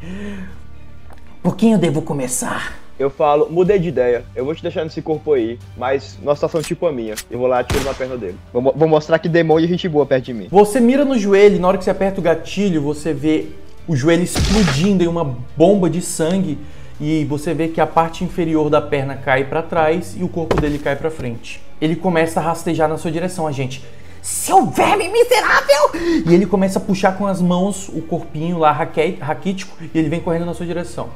Por 1.42 1.57
quem 1.57 1.72
eu 1.72 1.78
devo 1.78 2.02
começar? 2.02 2.81
Eu 2.98 3.11
falo, 3.11 3.48
mudei 3.50 3.81
de 3.81 3.88
ideia, 3.88 4.24
eu 4.37 4.44
vou 4.44 4.55
te 4.55 4.62
deixar 4.62 4.85
nesse 4.85 5.02
corpo 5.02 5.33
aí, 5.33 5.59
mas 5.76 6.16
numa 6.22 6.37
situação 6.37 6.62
tipo 6.62 6.87
a 6.87 6.92
minha. 6.92 7.16
Eu 7.28 7.38
vou 7.38 7.48
lá 7.48 7.61
e 7.61 7.64
tiro 7.64 7.83
na 7.85 7.92
perna 7.92 8.16
dele. 8.16 8.37
Vou, 8.52 8.62
vou 8.62 8.87
mostrar 8.87 9.18
que 9.18 9.28
demônio 9.28 9.64
e 9.64 9.68
gente 9.68 9.88
boa 9.88 10.07
perto 10.07 10.26
de 10.26 10.35
mim. 10.35 10.46
Você 10.50 10.78
mira 10.78 11.05
no 11.05 11.18
joelho 11.18 11.57
e 11.57 11.59
na 11.59 11.66
hora 11.66 11.78
que 11.78 11.83
você 11.83 11.90
aperta 11.90 12.20
o 12.20 12.22
gatilho, 12.22 12.81
você 12.81 13.12
vê 13.12 13.48
o 13.88 13.96
joelho 13.96 14.22
explodindo 14.22 15.02
em 15.02 15.09
uma 15.09 15.37
bomba 15.57 15.90
de 15.90 16.00
sangue 16.00 16.59
e 17.04 17.24
você 17.24 17.52
vê 17.52 17.66
que 17.66 17.80
a 17.80 17.86
parte 17.86 18.22
inferior 18.22 18.70
da 18.70 18.80
perna 18.80 19.16
cai 19.16 19.44
para 19.44 19.60
trás 19.60 20.14
e 20.16 20.22
o 20.22 20.28
corpo 20.28 20.60
dele 20.60 20.78
cai 20.78 20.94
para 20.94 21.10
frente. 21.10 21.60
Ele 21.80 21.96
começa 21.96 22.38
a 22.38 22.42
rastejar 22.44 22.88
na 22.88 22.96
sua 22.96 23.10
direção, 23.10 23.44
agente. 23.48 23.84
Seu 24.22 24.66
verme 24.66 25.08
miserável! 25.08 25.90
E 26.24 26.32
ele 26.32 26.46
começa 26.46 26.78
a 26.78 26.82
puxar 26.82 27.18
com 27.18 27.26
as 27.26 27.42
mãos 27.42 27.88
o 27.88 28.00
corpinho 28.02 28.56
lá 28.56 28.70
raque- 28.70 29.18
raquítico 29.20 29.76
e 29.92 29.98
ele 29.98 30.08
vem 30.08 30.20
correndo 30.20 30.46
na 30.46 30.54
sua 30.54 30.64
direção. 30.64 31.08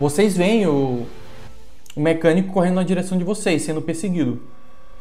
Vocês 0.00 0.34
veem 0.34 0.66
o, 0.66 1.06
o 1.94 2.00
mecânico 2.00 2.50
correndo 2.50 2.76
na 2.76 2.82
direção 2.82 3.18
de 3.18 3.24
vocês, 3.24 3.60
sendo 3.60 3.82
perseguido. 3.82 4.42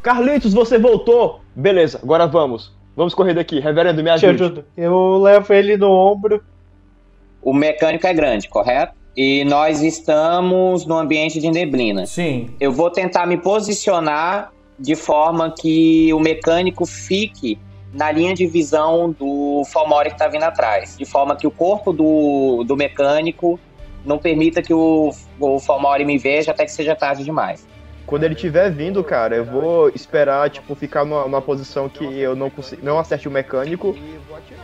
Carlitos, 0.01 0.53
você 0.53 0.77
voltou! 0.77 1.39
Beleza, 1.55 1.97
agora 2.03 2.27
vamos. 2.27 2.73
Vamos 2.93 3.13
correr 3.13 3.33
daqui. 3.35 3.61
Reverendo, 3.61 4.03
me 4.03 4.13
Te 4.17 4.25
ajudo. 4.25 4.65
Eu 4.75 5.17
levo 5.19 5.53
ele 5.53 5.77
no 5.77 5.89
ombro. 5.89 6.43
O 7.41 7.53
mecânico 7.53 8.05
é 8.05 8.13
grande, 8.13 8.49
correto? 8.49 8.99
E 9.15 9.43
nós 9.45 9.81
estamos 9.81 10.85
no 10.85 10.97
ambiente 10.97 11.39
de 11.39 11.49
neblina. 11.49 12.05
Sim, 12.05 12.49
Eu 12.59 12.71
vou 12.71 12.89
tentar 12.89 13.25
me 13.25 13.37
posicionar 13.37 14.51
de 14.79 14.95
forma 14.95 15.53
que 15.53 16.13
o 16.13 16.19
mecânico 16.19 16.85
fique 16.85 17.59
na 17.93 18.11
linha 18.11 18.33
de 18.33 18.47
visão 18.47 19.11
do 19.11 19.63
Fomori 19.65 20.11
que 20.11 20.17
tá 20.17 20.27
vindo 20.27 20.43
atrás. 20.43 20.97
De 20.97 21.05
forma 21.05 21.35
que 21.35 21.45
o 21.45 21.51
corpo 21.51 21.91
do, 21.91 22.63
do 22.63 22.75
mecânico 22.75 23.59
não 24.05 24.17
permita 24.17 24.61
que 24.61 24.73
o, 24.73 25.11
o 25.39 25.59
Fomori 25.59 26.05
me 26.05 26.17
veja 26.17 26.51
até 26.51 26.65
que 26.65 26.71
seja 26.71 26.95
tarde 26.95 27.23
demais. 27.23 27.67
Quando 28.05 28.23
ele 28.23 28.33
estiver 28.33 28.69
vindo, 28.71 29.03
cara, 29.03 29.35
eu 29.35 29.45
vou 29.45 29.89
esperar, 29.89 30.49
tipo, 30.49 30.75
ficar 30.75 31.05
numa, 31.05 31.23
numa 31.23 31.41
posição 31.41 31.87
que 31.87 32.03
eu 32.03 32.35
não 32.35 32.49
consigo, 32.49 32.83
não 32.83 32.99
acerte 32.99 33.27
o 33.27 33.31
mecânico 33.31 33.95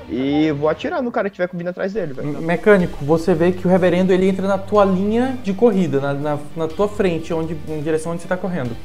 e 0.10 0.52
vou 0.52 0.69
atirar 0.69 1.02
no 1.02 1.12
cara 1.12 1.30
que 1.30 1.34
estiver 1.34 1.50
vindo 1.58 1.69
atrás 1.69 1.93
dele, 1.93 2.13
velho. 2.13 2.41
Mecânico, 2.41 3.04
você 3.04 3.34
vê 3.34 3.52
que 3.52 3.67
o 3.67 3.69
reverendo 3.69 4.12
ele 4.12 4.28
entra 4.28 4.47
na 4.47 4.58
tua 4.58 4.84
linha 4.86 5.38
de 5.43 5.54
corrida, 5.54 6.00
na, 6.00 6.13
na, 6.13 6.39
na 6.56 6.67
tua 6.67 6.88
frente, 6.88 7.34
onde, 7.34 7.58
em 7.67 7.82
direção 7.82 8.12
onde 8.13 8.21
você 8.21 8.28
tá 8.28 8.38
correndo. 8.38 8.76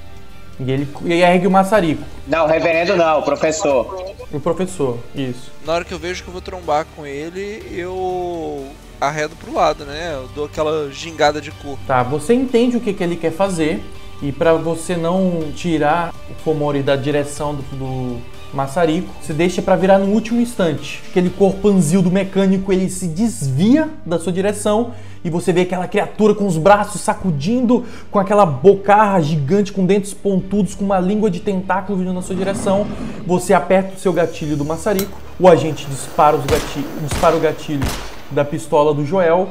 E 0.60 0.70
ele 0.70 0.88
e 1.04 1.22
ergue 1.22 1.46
o 1.46 1.50
maçarico. 1.50 2.02
Não, 2.26 2.46
reverendo 2.46 2.96
não, 2.96 3.20
o 3.20 3.22
professor. 3.22 4.14
O 4.32 4.40
professor, 4.40 4.98
isso. 5.14 5.50
Na 5.64 5.74
hora 5.74 5.84
que 5.84 5.92
eu 5.92 5.98
vejo 5.98 6.22
que 6.22 6.28
eu 6.28 6.32
vou 6.32 6.42
trombar 6.42 6.86
com 6.94 7.06
ele, 7.06 7.62
eu 7.72 8.66
arredo 9.00 9.34
pro 9.36 9.52
lado, 9.52 9.84
né? 9.84 10.12
Eu 10.14 10.28
dou 10.34 10.44
aquela 10.46 10.90
gingada 10.90 11.40
de 11.40 11.50
corpo. 11.50 11.80
Tá, 11.86 12.02
você 12.02 12.34
entende 12.34 12.76
o 12.76 12.80
que, 12.80 12.92
que 12.92 13.02
ele 13.02 13.16
quer 13.16 13.32
fazer. 13.32 13.82
E 14.22 14.30
pra 14.30 14.54
você 14.54 14.96
não 14.96 15.50
tirar 15.54 16.14
o 16.30 16.34
Fomori 16.44 16.80
da 16.82 16.94
direção 16.94 17.56
do, 17.56 17.62
do 17.76 18.18
maçarico, 18.54 19.08
você 19.20 19.32
deixa 19.32 19.60
pra 19.60 19.74
virar 19.74 19.98
no 19.98 20.12
último 20.12 20.40
instante. 20.40 21.02
Aquele 21.10 21.28
corpanzil 21.30 22.00
do 22.00 22.10
mecânico 22.10 22.72
ele 22.72 22.88
se 22.88 23.08
desvia 23.08 23.88
da 24.06 24.20
sua 24.20 24.32
direção 24.32 24.92
e 25.24 25.30
você 25.30 25.52
vê 25.52 25.62
aquela 25.62 25.88
criatura 25.88 26.34
com 26.34 26.46
os 26.46 26.56
braços 26.56 27.00
sacudindo, 27.00 27.84
com 28.10 28.18
aquela 28.18 28.46
bocarra 28.46 29.20
gigante 29.20 29.72
com 29.72 29.84
dentes 29.84 30.14
pontudos, 30.14 30.74
com 30.74 30.84
uma 30.84 31.00
língua 31.00 31.28
de 31.30 31.40
tentáculo 31.40 31.98
vindo 31.98 32.12
na 32.12 32.22
sua 32.22 32.36
direção. 32.36 32.86
Você 33.26 33.52
aperta 33.52 33.96
o 33.96 33.98
seu 33.98 34.12
gatilho 34.12 34.56
do 34.56 34.64
maçarico, 34.64 35.18
o 35.40 35.48
agente 35.48 35.84
dispara, 35.86 36.36
os 36.36 36.44
gati- 36.44 36.86
dispara 37.08 37.36
o 37.36 37.40
gatilho 37.40 37.86
da 38.30 38.44
pistola 38.44 38.94
do 38.94 39.04
Joel 39.04 39.48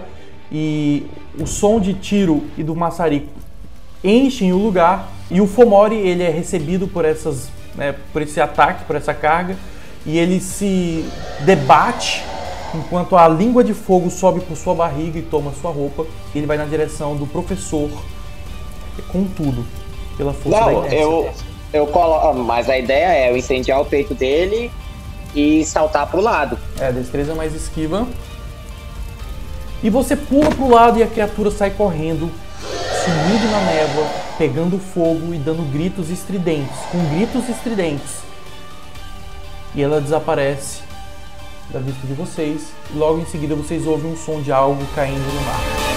e 0.51 1.05
o 1.37 1.45
som 1.45 1.79
de 1.79 1.93
tiro 1.93 2.43
e 2.57 2.63
do 2.63 2.75
maçarico 2.75 3.27
enchem 4.03 4.53
o 4.53 4.57
lugar 4.57 5.09
e 5.29 5.39
o 5.41 5.47
Fomori 5.47 5.95
ele 5.95 6.23
é 6.23 6.29
recebido 6.29 6.87
por 6.87 7.05
essas 7.05 7.49
né, 7.75 7.95
por 8.11 8.21
esse 8.21 8.39
ataque, 8.41 8.85
por 8.85 8.95
essa 8.95 9.13
carga 9.13 9.55
e 10.05 10.17
ele 10.17 10.39
se 10.39 11.05
debate 11.41 12.23
enquanto 12.73 13.15
a 13.15 13.27
língua 13.27 13.63
de 13.63 13.73
fogo 13.73 14.09
sobe 14.09 14.39
por 14.41 14.55
sua 14.55 14.73
barriga 14.73 15.19
e 15.19 15.21
toma 15.21 15.51
sua 15.61 15.71
roupa. 15.71 16.05
Ele 16.33 16.45
vai 16.45 16.57
na 16.57 16.65
direção 16.65 17.15
do 17.15 17.27
professor 17.27 17.89
com 19.11 19.25
tudo, 19.25 19.65
pela 20.17 20.33
força 20.33 20.59
da 20.59 20.65
Não, 20.65 20.79
inércia. 20.79 20.99
eu, 20.99 21.29
eu 21.73 21.87
coloco. 21.87 22.37
Mas 22.39 22.69
a 22.69 22.77
ideia 22.77 23.07
é 23.07 23.31
eu 23.31 23.37
incendiar 23.37 23.79
o 23.81 23.85
peito 23.85 24.13
dele 24.13 24.71
e 25.35 25.63
saltar 25.65 26.07
pro 26.07 26.21
lado. 26.21 26.57
É, 26.79 26.91
destreza 26.91 27.35
mais 27.35 27.53
esquiva. 27.53 28.07
E 29.83 29.89
você 29.89 30.15
pula 30.15 30.49
pro 30.51 30.69
lado 30.69 30.99
e 30.99 31.03
a 31.03 31.07
criatura 31.07 31.49
sai 31.49 31.71
correndo, 31.71 32.29
sumindo 33.03 33.51
na 33.51 33.61
névoa, 33.61 34.07
pegando 34.37 34.77
fogo 34.77 35.33
e 35.33 35.37
dando 35.37 35.69
gritos 35.71 36.09
estridentes, 36.09 36.77
com 36.91 37.03
gritos 37.15 37.49
estridentes. 37.49 38.21
E 39.73 39.81
ela 39.81 40.01
desaparece 40.01 40.81
da 41.71 41.79
vista 41.79 42.05
de 42.05 42.13
vocês. 42.13 42.73
E 42.93 42.97
logo 42.97 43.19
em 43.19 43.25
seguida 43.25 43.55
vocês 43.55 43.87
ouvem 43.87 44.11
um 44.11 44.17
som 44.17 44.41
de 44.41 44.51
algo 44.51 44.85
caindo 44.93 45.33
no 45.33 45.41
mar. 45.41 45.90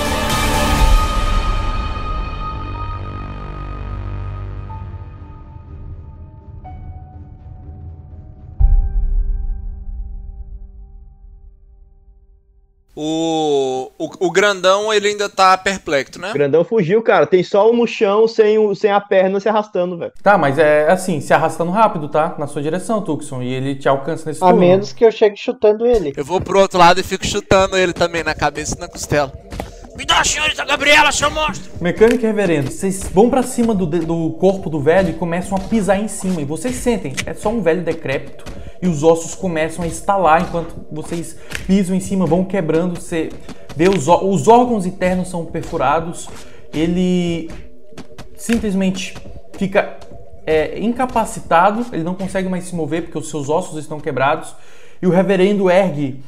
O, 12.97 13.91
o, 13.99 14.27
o 14.27 14.31
grandão, 14.31 14.93
ele 14.93 15.09
ainda 15.09 15.29
tá 15.29 15.57
perplexo, 15.59 16.21
né? 16.21 16.31
O 16.31 16.35
grandão 16.35 16.65
fugiu, 16.65 17.03
cara. 17.03 17.27
Tem 17.27 17.43
só 17.43 17.69
um 17.71 17.77
no 17.77 17.87
chão 17.87 18.29
sem, 18.29 18.57
o, 18.57 18.75
sem 18.75 18.91
a 18.91 19.01
perna 19.01 19.41
se 19.41 19.49
arrastando, 19.49 19.99
velho. 19.99 20.13
Tá, 20.23 20.39
mas 20.39 20.59
é 20.59 20.89
assim, 20.89 21.21
se 21.21 21.35
arrastando 21.35 21.73
rápido, 21.73 22.09
tá? 22.09 22.37
Na 22.39 22.47
sua 22.47 22.63
direção, 22.63 23.03
Tucson. 23.03 23.43
E 23.43 23.53
ele 23.53 23.75
te 23.75 23.89
alcança 23.89 24.29
nesse 24.29 24.43
A 24.45 24.47
turno. 24.47 24.61
menos 24.61 24.93
que 24.93 25.05
eu 25.05 25.11
chegue 25.11 25.37
chutando 25.37 25.85
ele. 25.87 26.13
Eu 26.17 26.25
vou 26.25 26.41
pro 26.41 26.61
outro 26.61 26.79
lado 26.79 27.01
e 27.01 27.03
fico 27.03 27.27
chutando 27.27 27.77
ele 27.77 27.93
também 27.93 28.23
na 28.23 28.35
cabeça 28.35 28.77
e 28.77 28.81
na 28.81 28.89
costela. 28.89 29.33
Me 29.97 30.05
dá 30.05 30.21
a 30.21 30.25
senhorita 30.25 30.65
Gabriela, 30.65 31.13
seu 31.13 31.31
monstro! 31.31 31.71
Mecânico 31.81 32.27
reverendo, 32.27 32.69
vocês 32.69 33.05
vão 33.05 33.31
pra 33.31 33.45
cima 33.45 33.73
do, 33.73 33.87
do 33.87 34.31
corpo 34.41 34.69
do 34.69 34.81
velho 34.81 35.11
e 35.11 35.13
começam 35.13 35.57
a 35.57 35.61
pisar 35.61 36.01
em 36.01 36.09
cima. 36.09 36.41
E 36.41 36.45
vocês 36.45 36.75
sentem, 36.75 37.15
é 37.25 37.33
só 37.33 37.49
um 37.49 37.63
velho 37.63 37.83
decrépito. 37.83 38.45
E 38.83 38.89
os 38.89 39.05
ossos 39.05 39.37
começam 39.37 39.85
a 39.85 39.87
estalar 39.89 40.43
enquanto 40.43 40.85
vocês 40.91 41.39
pisam 41.65 41.95
em 41.95 42.01
cima, 42.01 42.27
vão 42.27 42.45
quebrando. 42.45 43.01
Você 43.01 43.29
vê 43.77 43.89
os, 43.89 44.09
os 44.09 44.49
órgãos 44.49 44.85
internos 44.85 45.29
são 45.29 45.47
perfurados. 45.47 46.29
Ele 46.73 47.49
simplesmente 48.37 49.15
fica 49.57 49.97
é, 50.45 50.77
incapacitado, 50.81 51.87
ele 51.93 52.03
não 52.03 52.17
consegue 52.17 52.49
mais 52.49 52.65
se 52.65 52.75
mover 52.75 53.03
porque 53.03 53.19
os 53.19 53.31
seus 53.31 53.49
ossos 53.49 53.79
estão 53.79 54.01
quebrados. 54.01 54.57
E 55.01 55.07
o 55.07 55.11
reverendo 55.11 55.71
ergue 55.71 56.21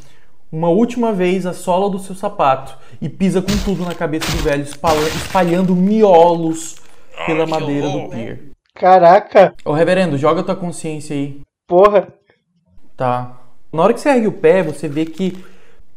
uma 0.51 0.69
última 0.69 1.13
vez 1.13 1.45
a 1.47 1.53
sola 1.53 1.91
do 1.91 1.99
seu 1.99 2.15
sapato 2.15 2.77
e 3.01 3.09
pisa 3.09 3.43
com 3.43 3.57
tudo 3.65 3.85
na 3.85 3.95
cabeça 3.95 4.31
do 4.31 4.43
velho, 4.43 4.63
espalha- 4.63 5.01
espalhando 5.09 5.75
miolos 5.75 6.77
pela 7.27 7.45
que 7.45 7.51
madeira 7.51 7.87
horror. 7.89 8.03
do 8.05 8.11
pier. 8.11 8.41
Caraca, 8.75 9.55
Ô 9.65 9.73
reverendo, 9.73 10.19
joga 10.19 10.43
tua 10.43 10.55
consciência 10.57 11.15
aí. 11.17 11.41
porra. 11.67 12.09
Tá. 12.97 13.41
Na 13.73 13.83
hora 13.83 13.93
que 13.93 14.01
você 14.01 14.09
ergue 14.09 14.27
o 14.29 14.33
pé, 14.33 14.63
você 14.63 14.89
vê 14.89 15.05
que 15.05 15.45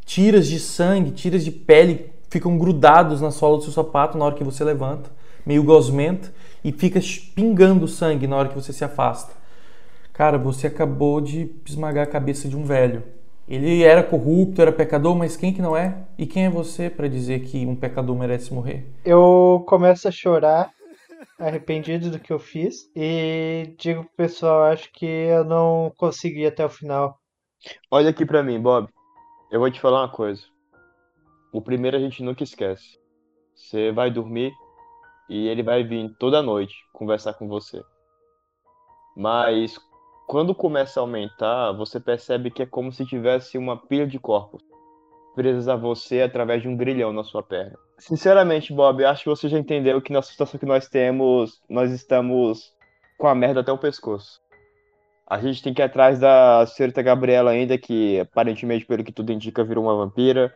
tiras 0.06 0.48
de 0.48 0.60
sangue, 0.60 1.12
tiras 1.12 1.46
de 1.46 1.52
pele 1.52 2.12
ficam 2.30 2.58
grudados 2.58 3.22
na 3.22 3.32
sola 3.32 3.58
do 3.58 3.64
seu 3.64 3.72
sapato 3.72 4.18
na 4.18 4.26
hora 4.26 4.36
que 4.36 4.44
você 4.44 4.64
levanta, 4.64 5.10
meio 5.46 5.64
gosmento, 5.64 6.32
e 6.64 6.72
fica 6.72 7.00
pingando 7.36 7.88
sangue 7.88 8.28
na 8.28 8.36
hora 8.36 8.50
que 8.50 8.56
você 8.56 8.74
se 8.74 8.84
afasta. 8.84 9.32
Cara, 10.14 10.38
você 10.38 10.68
acabou 10.68 11.22
de 11.22 11.50
esmagar 11.66 12.04
a 12.04 12.10
cabeça 12.10 12.50
de 12.50 12.58
um 12.58 12.66
velho. 12.66 13.04
Ele 13.50 13.82
era 13.82 14.04
corrupto, 14.04 14.62
era 14.62 14.72
pecador, 14.72 15.16
mas 15.16 15.36
quem 15.36 15.52
que 15.52 15.60
não 15.60 15.76
é? 15.76 16.06
E 16.20 16.28
quem 16.28 16.46
é 16.46 16.50
você 16.52 16.88
pra 16.88 17.08
dizer 17.08 17.40
que 17.40 17.66
um 17.66 17.76
pecador 17.76 18.16
merece 18.16 18.54
morrer? 18.54 18.86
Eu 19.04 19.66
começo 19.68 20.08
a 20.08 20.12
chorar, 20.12 20.70
arrependido 21.40 22.12
do 22.12 22.20
que 22.20 22.32
eu 22.32 22.38
fiz, 22.38 22.92
e 22.96 23.74
digo 23.76 24.04
pro 24.04 24.12
pessoal, 24.18 24.66
acho 24.66 24.92
que 24.94 25.08
eu 25.08 25.44
não 25.44 25.92
consegui 25.98 26.46
até 26.46 26.64
o 26.64 26.70
final. 26.70 27.18
Olha 27.90 28.12
aqui 28.12 28.24
pra 28.24 28.44
mim, 28.44 28.62
Bob. 28.62 28.88
Eu 29.52 29.60
vou 29.60 29.72
te 29.72 29.82
falar 29.82 30.04
uma 30.04 30.12
coisa. 30.12 30.44
O 31.52 31.60
primeiro 31.60 31.98
a 31.98 32.00
gente 32.00 32.22
nunca 32.22 32.44
esquece. 32.44 33.00
Você 33.56 33.92
vai 33.92 34.12
dormir 34.12 34.54
e 35.28 35.48
ele 35.48 35.64
vai 35.64 35.84
vir 35.84 36.16
toda 36.20 36.44
noite 36.44 36.76
conversar 36.94 37.34
com 37.34 37.48
você. 37.48 37.82
Mas 39.18 39.76
quando 40.30 40.54
começa 40.54 41.00
a 41.00 41.02
aumentar, 41.02 41.72
você 41.72 42.00
percebe 42.00 42.52
que 42.52 42.62
é 42.62 42.66
como 42.68 42.92
se 42.92 43.04
tivesse 43.04 43.58
uma 43.58 43.76
pilha 43.76 44.06
de 44.06 44.20
corpos 44.20 44.62
presas 45.34 45.68
a 45.68 45.76
você 45.76 46.22
através 46.22 46.62
de 46.62 46.68
um 46.68 46.78
grilhão 46.78 47.12
na 47.12 47.24
sua 47.24 47.42
perna. 47.42 47.76
Sinceramente, 47.98 48.72
Bob, 48.72 49.04
acho 49.04 49.24
que 49.24 49.30
você 49.30 49.50
já 49.50 49.58
entendeu 49.58 50.00
que 50.00 50.14
na 50.14 50.22
situação 50.22 50.60
que 50.60 50.68
nós 50.68 50.88
temos, 50.88 51.60
nós 51.68 51.92
estamos 51.92 52.72
com 53.18 53.28
a 53.28 53.34
merda 53.34 53.62
até 53.62 53.72
o 53.72 53.78
pescoço. 53.78 54.40
A 55.28 55.40
gente 55.40 55.64
tem 55.64 55.74
que 55.74 55.82
ir 55.82 55.86
atrás 55.86 56.20
da 56.20 56.64
senhorita 56.68 57.02
Gabriela 57.02 57.50
ainda, 57.50 57.76
que 57.76 58.20
aparentemente, 58.20 58.86
pelo 58.86 59.04
que 59.04 59.12
tudo 59.12 59.32
indica, 59.32 59.64
virou 59.64 59.86
uma 59.86 59.96
vampira. 59.96 60.54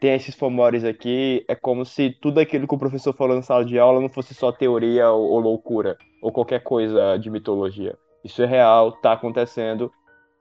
Tem 0.00 0.14
esses 0.14 0.34
fomores 0.34 0.82
aqui. 0.82 1.44
É 1.46 1.54
como 1.54 1.84
se 1.84 2.08
tudo 2.22 2.40
aquilo 2.40 2.66
que 2.66 2.74
o 2.74 2.78
professor 2.78 3.12
falou 3.12 3.36
na 3.36 3.42
sala 3.42 3.66
de 3.66 3.78
aula 3.78 4.00
não 4.00 4.08
fosse 4.08 4.32
só 4.32 4.50
teoria 4.50 5.10
ou, 5.10 5.28
ou 5.28 5.40
loucura, 5.40 5.98
ou 6.22 6.32
qualquer 6.32 6.62
coisa 6.62 7.18
de 7.18 7.28
mitologia. 7.28 7.98
Isso 8.24 8.42
é 8.42 8.46
real, 8.46 8.92
tá 8.92 9.12
acontecendo, 9.12 9.92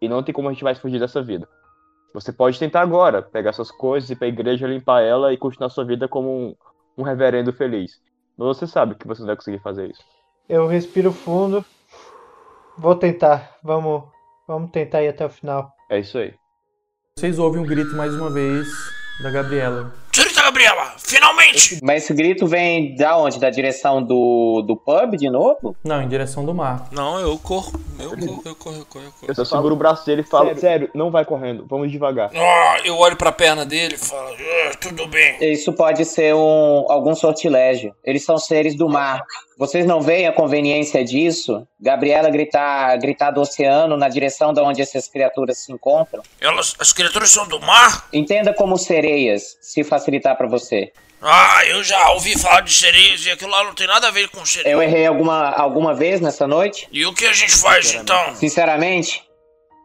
e 0.02 0.08
não 0.08 0.24
tem 0.24 0.34
como 0.34 0.50
a 0.50 0.54
gente 0.54 0.64
mais 0.64 0.80
fugir 0.80 1.00
dessa 1.00 1.22
vida. 1.22 1.48
Você 2.14 2.32
pode 2.32 2.58
tentar 2.58 2.82
agora, 2.82 3.22
pegar 3.22 3.54
suas 3.54 3.72
coisas, 3.72 4.10
ir 4.10 4.16
pra 4.16 4.28
igreja, 4.28 4.68
limpar 4.68 5.02
ela 5.02 5.32
e 5.32 5.38
continuar 5.38 5.70
sua 5.70 5.86
vida 5.86 6.08
como 6.08 6.30
um, 6.30 6.56
um 6.98 7.04
reverendo 7.04 7.54
feliz. 7.54 8.02
Mas 8.38 8.48
você 8.48 8.66
sabe 8.66 8.96
que 8.96 9.08
você 9.08 9.22
não 9.22 9.28
vai 9.28 9.36
conseguir 9.36 9.60
fazer 9.60 9.92
isso. 9.92 10.04
Eu 10.48 10.66
respiro 10.66 11.12
fundo. 11.12 11.64
Vou 12.78 12.96
tentar. 12.96 13.58
Vamos, 13.62 14.04
vamos 14.48 14.72
tentar 14.72 15.04
ir 15.04 15.10
até 15.10 15.26
o 15.26 15.30
final. 15.30 15.72
É 15.90 16.00
isso 16.00 16.18
aí. 16.18 16.34
Vocês 17.16 17.38
ouvem 17.38 17.62
um 17.62 17.66
grito 17.66 17.96
mais 17.96 18.16
uma 18.16 18.32
vez 18.32 18.68
da 19.22 19.30
Gabriela. 19.30 20.09
Gabriela, 20.50 20.96
finalmente! 20.98 21.80
Mas 21.84 22.04
esse 22.04 22.14
grito 22.14 22.48
vem 22.48 22.96
da 22.96 23.16
onde? 23.16 23.40
Da 23.40 23.52
direção 23.52 24.02
do, 24.02 24.64
do 24.66 24.76
pub 24.76 25.16
de 25.16 25.30
novo? 25.30 25.76
Não, 25.84 26.02
em 26.02 26.08
direção 26.08 26.44
do 26.44 26.56
mar. 26.56 26.88
Não, 26.92 27.20
eu 27.20 27.38
corro. 27.38 27.72
Eu 28.00 28.10
corro, 28.10 28.42
eu 28.44 28.56
corro, 28.56 28.76
eu 28.78 28.86
corro, 28.86 29.06
eu 29.06 29.12
corro. 29.12 29.34
Eu 29.38 29.46
seguro 29.46 29.76
o 29.76 29.78
braço 29.78 30.04
dele 30.08 30.22
e 30.22 30.26
falo, 30.26 30.56
sério, 30.58 30.90
não 30.96 31.12
vai 31.12 31.24
correndo, 31.24 31.68
vamos 31.70 31.92
devagar. 31.92 32.32
Ah, 32.36 32.78
eu 32.84 32.98
olho 32.98 33.16
pra 33.16 33.32
perna 33.32 33.64
dele 33.64 33.94
e 33.94 33.98
falo, 34.00 34.36
"Ah, 34.68 34.72
tudo 34.82 35.06
bem. 35.08 35.38
Isso 35.40 35.72
pode 35.72 36.04
ser 36.04 36.34
um, 36.34 36.86
algum 36.92 37.14
sortilégio. 37.14 37.94
Eles 38.04 38.26
são 38.26 38.40
seres 38.40 38.76
do 38.76 38.90
mar. 38.90 39.22
Vocês 39.60 39.86
não 39.86 40.00
veem 40.00 40.26
a 40.26 40.32
conveniência 40.32 41.04
disso? 41.04 41.68
Gabriela 41.78 42.30
gritar, 42.30 42.96
gritar 42.96 43.30
do 43.32 43.42
oceano 43.42 43.98
na 43.98 44.08
direção 44.08 44.54
de 44.54 44.62
onde 44.62 44.82
essas 44.82 45.10
criaturas 45.10 45.58
se 45.58 45.74
encontram? 45.74 46.24
Elas, 46.40 46.78
as 46.80 46.94
criaturas 46.94 47.30
são 47.30 47.46
do 47.46 47.60
mar? 47.60 48.08
Entenda 48.14 48.54
como 48.54 48.78
sereias, 48.78 49.58
se 49.60 49.84
facilitar 49.84 50.38
pra 50.38 50.48
você. 50.48 50.94
Ah, 51.22 51.66
eu 51.68 51.84
já 51.84 52.10
ouvi 52.12 52.40
falar 52.40 52.62
de 52.62 52.74
sereias 52.74 53.26
e 53.26 53.32
aquilo 53.32 53.52
lá 53.52 53.66
não 53.66 53.74
tem 53.74 53.86
nada 53.86 54.08
a 54.08 54.12
ver 54.12 54.30
com 54.30 54.46
sereias. 54.46 54.72
Eu 54.72 54.82
errei 54.82 55.06
alguma, 55.06 55.50
alguma 55.50 55.94
vez 55.94 56.22
nessa 56.22 56.48
noite? 56.48 56.88
E 56.90 57.06
o 57.06 57.14
que 57.14 57.26
a 57.26 57.34
gente 57.34 57.58
faz 57.58 57.94
então? 57.94 58.36
Sinceramente, 58.36 59.22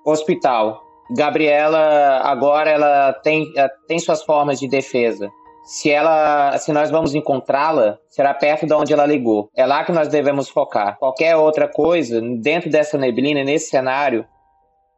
hospital. 0.06 0.84
Gabriela 1.16 2.20
agora 2.22 2.70
ela 2.70 3.12
tem, 3.12 3.52
ela 3.56 3.68
tem 3.88 3.98
suas 3.98 4.22
formas 4.22 4.60
de 4.60 4.68
defesa. 4.68 5.28
Se 5.64 5.90
ela, 5.90 6.56
se 6.58 6.72
nós 6.72 6.90
vamos 6.90 7.14
encontrá-la, 7.14 7.98
será 8.10 8.34
perto 8.34 8.66
de 8.66 8.74
onde 8.74 8.92
ela 8.92 9.06
ligou. 9.06 9.50
É 9.56 9.64
lá 9.64 9.82
que 9.84 9.92
nós 9.92 10.08
devemos 10.08 10.48
focar. 10.48 10.96
Qualquer 10.98 11.36
outra 11.36 11.66
coisa 11.66 12.20
dentro 12.20 12.70
dessa 12.70 12.98
neblina, 12.98 13.42
nesse 13.42 13.70
cenário, 13.70 14.26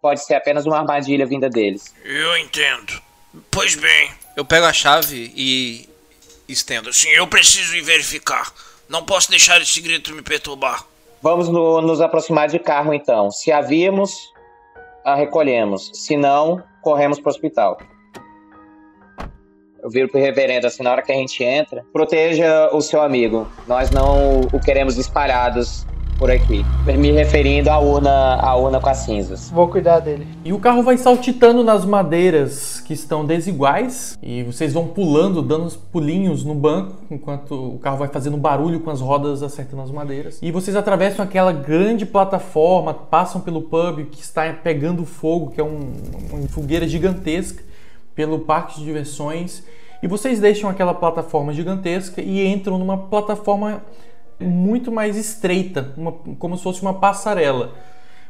pode 0.03 0.25
ser 0.25 0.35
apenas 0.35 0.67
uma 0.67 0.79
armadilha 0.79 1.25
vinda 1.25 1.49
deles. 1.49 1.95
Eu 2.05 2.37
entendo. 2.39 3.01
Pois 3.51 3.77
bem, 3.77 4.11
Eu 4.37 4.45
pego 4.45 4.67
a 4.67 4.73
chave 4.73 5.33
e 5.37 5.89
estendo. 6.49 6.89
assim, 6.91 7.09
eu 7.11 7.27
preciso 7.29 7.77
ir 7.77 7.83
verificar. 7.83 8.53
Não 8.89 9.05
posso 9.05 9.31
deixar 9.31 9.61
esse 9.61 9.81
grito 9.81 10.13
me 10.15 10.23
perturbar. 10.23 10.85
Vamos 11.23 11.49
no- 11.49 11.81
nos 11.81 12.01
aproximar 12.01 12.49
de 12.49 12.59
carro 12.59 12.93
então. 12.93 13.31
Se 13.31 13.51
a 13.53 13.61
virmos, 13.61 14.13
a 15.05 15.15
recolhemos. 15.15 15.91
Se 15.95 16.17
não, 16.17 16.63
corremos 16.83 17.19
para 17.21 17.29
o 17.31 17.33
hospital. 17.33 17.79
Eu 19.87 19.91
viro 19.91 20.09
pro 20.09 20.19
reverendo 20.19 20.67
assim, 20.67 20.83
na 20.83 20.91
hora 20.91 21.01
que 21.01 21.13
a 21.13 21.15
gente 21.15 21.45
entra, 21.45 21.85
proteja 21.93 22.71
o 22.73 22.81
seu 22.81 23.01
amigo. 23.01 23.47
Nós 23.69 23.89
não 23.89 24.41
o 24.53 24.59
queremos 24.59 24.99
espalhados 24.99 25.87
por 26.19 26.29
aqui. 26.29 26.65
Me 26.99 27.13
referindo 27.13 27.71
à 27.71 27.79
urna, 27.79 28.35
à 28.41 28.57
urna 28.57 28.81
com 28.81 28.89
as 28.89 28.97
cinzas. 28.97 29.49
Vou 29.49 29.69
cuidar 29.69 30.01
dele. 30.01 30.27
E 30.45 30.53
o 30.53 30.59
carro 30.59 30.83
vai 30.83 30.97
saltitando 30.97 31.63
nas 31.63 31.85
madeiras 31.85 32.81
que 32.81 32.95
estão 32.95 33.25
desiguais. 33.25 34.19
E 34.21 34.43
vocês 34.43 34.73
vão 34.73 34.89
pulando, 34.89 35.41
dando 35.41 35.67
uns 35.67 35.77
pulinhos 35.77 36.43
no 36.43 36.55
banco, 36.55 36.97
enquanto 37.09 37.53
o 37.53 37.79
carro 37.79 37.99
vai 37.99 38.09
fazendo 38.09 38.37
barulho 38.37 38.81
com 38.81 38.91
as 38.91 39.01
rodas 39.01 39.41
acertando 39.41 39.83
as 39.83 39.91
madeiras. 39.93 40.41
E 40.43 40.51
vocês 40.51 40.75
atravessam 40.75 41.25
aquela 41.25 41.53
grande 41.53 42.05
plataforma, 42.05 42.93
passam 42.93 43.41
pelo 43.41 43.63
pub 43.63 44.07
que 44.11 44.21
está 44.21 44.53
pegando 44.53 45.05
fogo, 45.05 45.53
que 45.53 45.61
é 45.61 45.65
um- 45.65 45.93
uma 46.33 46.49
fogueira 46.49 46.89
gigantesca, 46.89 47.63
pelo 48.17 48.41
parque 48.41 48.79
de 48.81 48.85
diversões. 48.85 49.63
E 50.03 50.09
vocês 50.09 50.41
deixam 50.41 50.69
aquela 50.69 50.93
plataforma 50.93 51.53
gigantesca 51.53 52.21
e 52.21 52.45
entram 52.45 52.79
numa 52.79 52.99
plataforma 52.99 53.85
muito 54.41 54.91
mais 54.91 55.17
estreita, 55.17 55.93
uma- 55.97 56.13
como 56.39 56.57
se 56.57 56.63
fosse 56.65 56.83
uma 56.83 56.95
passarela 56.95 57.73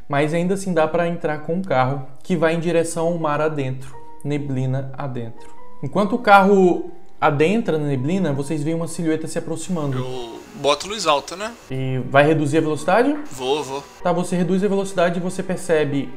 mas 0.09 0.33
ainda 0.33 0.53
assim 0.53 0.73
dá 0.73 0.87
para 0.87 1.05
entrar 1.05 1.39
com 1.39 1.59
o 1.59 1.61
carro 1.61 2.07
que 2.23 2.33
vai 2.37 2.53
em 2.55 2.61
direção 2.61 3.07
ao 3.07 3.17
mar 3.17 3.41
adentro, 3.41 3.93
neblina 4.23 4.89
adentro. 4.97 5.49
Enquanto 5.83 6.13
o 6.15 6.19
carro 6.19 6.91
adentra 7.19 7.77
na 7.77 7.87
neblina, 7.87 8.31
vocês 8.31 8.63
veem 8.63 8.73
uma 8.73 8.87
silhueta 8.87 9.27
se 9.27 9.37
aproximando. 9.37 9.97
Eu 9.97 10.39
boto 10.61 10.87
luz 10.87 11.05
alta, 11.05 11.35
né? 11.35 11.53
E 11.69 12.01
vai 12.09 12.25
reduzir 12.25 12.59
a 12.59 12.61
velocidade? 12.61 13.13
Vou, 13.33 13.61
vou. 13.65 13.83
Tá, 14.01 14.13
você 14.13 14.37
reduz 14.37 14.63
a 14.63 14.67
velocidade 14.69 15.19
e 15.19 15.21
você 15.21 15.43
percebe 15.43 16.09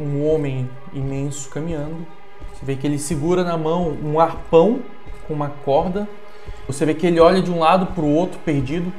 um 0.00 0.26
homem 0.26 0.66
imenso 0.94 1.50
caminhando. 1.50 2.06
Você 2.58 2.66
vê 2.66 2.74
que 2.74 2.86
ele 2.86 2.98
segura 2.98 3.44
na 3.44 3.56
mão 3.56 3.96
um 4.02 4.18
arpão 4.18 4.80
com 5.26 5.34
uma 5.34 5.48
corda. 5.64 6.08
Você 6.66 6.84
vê 6.84 6.92
que 6.92 7.06
ele 7.06 7.20
olha 7.20 7.40
de 7.40 7.52
um 7.52 7.60
lado 7.60 7.86
para 7.86 8.02
o 8.02 8.12
outro 8.12 8.40
perdido. 8.40 8.92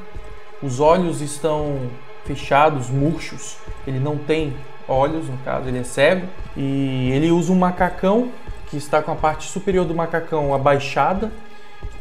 Os 0.64 0.80
olhos 0.80 1.20
estão 1.20 1.78
fechados, 2.24 2.90
murchos. 2.90 3.58
Ele 3.86 4.00
não 4.00 4.18
tem 4.18 4.56
olhos, 4.88 5.28
no 5.28 5.38
caso, 5.40 5.68
ele 5.68 5.80
é 5.80 5.84
cego. 5.84 6.26
E 6.56 7.12
ele 7.12 7.32
usa 7.32 7.52
um 7.52 7.56
macacão 7.58 8.32
que 8.70 8.78
está 8.78 9.02
com 9.02 9.12
a 9.12 9.16
parte 9.16 9.50
superior 9.50 9.86
do 9.86 9.94
macacão 9.94 10.54
abaixada, 10.54 11.30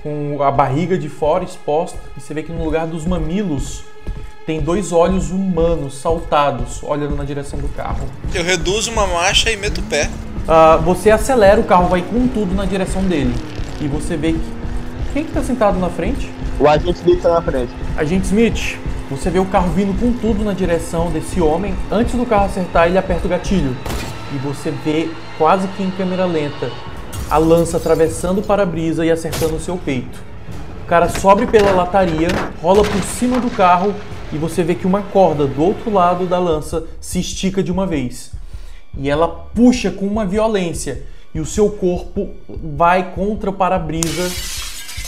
com 0.00 0.40
a 0.40 0.52
barriga 0.52 0.96
de 0.96 1.08
fora 1.08 1.42
exposta, 1.42 1.98
e 2.16 2.20
você 2.20 2.34
vê 2.34 2.42
que 2.42 2.52
no 2.52 2.62
lugar 2.62 2.86
dos 2.86 3.04
mamilos 3.04 3.82
tem 4.46 4.60
dois 4.60 4.92
olhos 4.92 5.30
humanos 5.30 5.98
saltados 5.98 6.82
olhando 6.82 7.16
na 7.16 7.24
direção 7.24 7.58
do 7.58 7.68
carro. 7.70 8.08
Eu 8.32 8.44
reduzo 8.44 8.92
uma 8.92 9.06
marcha 9.06 9.50
e 9.50 9.56
meto 9.56 9.80
o 9.80 9.84
pé. 9.84 10.08
Ah, 10.50 10.78
você 10.78 11.10
acelera, 11.10 11.60
o 11.60 11.64
carro 11.64 11.88
vai 11.88 12.00
com 12.00 12.26
tudo 12.26 12.54
na 12.54 12.64
direção 12.64 13.02
dele. 13.02 13.34
E 13.82 13.86
você 13.86 14.16
vê 14.16 14.32
que. 14.32 14.58
Quem 15.12 15.24
que 15.24 15.32
tá 15.32 15.42
sentado 15.42 15.78
na 15.78 15.90
frente? 15.90 16.32
O 16.58 16.66
agente 16.66 17.00
Smith 17.00 17.20
tá 17.20 17.34
na 17.34 17.42
frente. 17.42 17.70
Agente 17.98 18.24
Smith, 18.24 18.78
você 19.10 19.28
vê 19.28 19.38
o 19.38 19.44
carro 19.44 19.68
vindo 19.72 19.98
com 20.00 20.10
tudo 20.10 20.42
na 20.42 20.54
direção 20.54 21.10
desse 21.10 21.38
homem. 21.38 21.74
Antes 21.90 22.14
do 22.14 22.24
carro 22.24 22.46
acertar, 22.46 22.86
ele 22.86 22.96
aperta 22.96 23.26
o 23.26 23.28
gatilho. 23.30 23.76
E 24.34 24.38
você 24.38 24.70
vê, 24.70 25.10
quase 25.36 25.68
que 25.68 25.82
em 25.82 25.90
câmera 25.90 26.24
lenta, 26.24 26.70
a 27.30 27.36
lança 27.36 27.76
atravessando 27.76 28.38
o 28.38 28.42
para-brisa 28.42 29.04
e 29.04 29.10
acertando 29.10 29.56
o 29.56 29.60
seu 29.60 29.76
peito. 29.76 30.18
O 30.82 30.86
cara 30.86 31.10
sobe 31.10 31.46
pela 31.46 31.72
lataria, 31.72 32.28
rola 32.62 32.82
por 32.82 33.02
cima 33.02 33.38
do 33.38 33.50
carro 33.50 33.94
e 34.32 34.38
você 34.38 34.62
vê 34.62 34.74
que 34.74 34.86
uma 34.86 35.02
corda 35.02 35.46
do 35.46 35.62
outro 35.62 35.92
lado 35.92 36.24
da 36.24 36.38
lança 36.38 36.84
se 37.00 37.20
estica 37.20 37.62
de 37.62 37.70
uma 37.70 37.86
vez. 37.86 38.37
E 38.98 39.08
ela 39.08 39.28
puxa 39.28 39.90
com 39.90 40.06
uma 40.06 40.26
violência 40.26 41.04
e 41.32 41.40
o 41.40 41.46
seu 41.46 41.70
corpo 41.70 42.34
vai 42.76 43.12
contra 43.12 43.48
o 43.48 43.52
para-brisa 43.52 44.30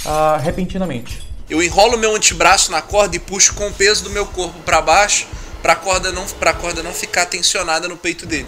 ah, 0.06 0.38
repentinamente. 0.40 1.22
Eu 1.48 1.60
enrolo 1.60 1.98
meu 1.98 2.14
antebraço 2.14 2.70
na 2.70 2.80
corda 2.80 3.16
e 3.16 3.18
puxo 3.18 3.54
com 3.54 3.66
o 3.66 3.72
peso 3.72 4.04
do 4.04 4.10
meu 4.10 4.24
corpo 4.24 4.56
pra 4.60 4.80
baixo, 4.80 5.26
pra 5.60 5.74
corda 5.74 6.12
não, 6.12 6.24
pra 6.38 6.52
corda 6.54 6.82
não 6.82 6.92
ficar 6.92 7.26
tensionada 7.26 7.88
no 7.88 7.96
peito 7.96 8.24
dele. 8.24 8.46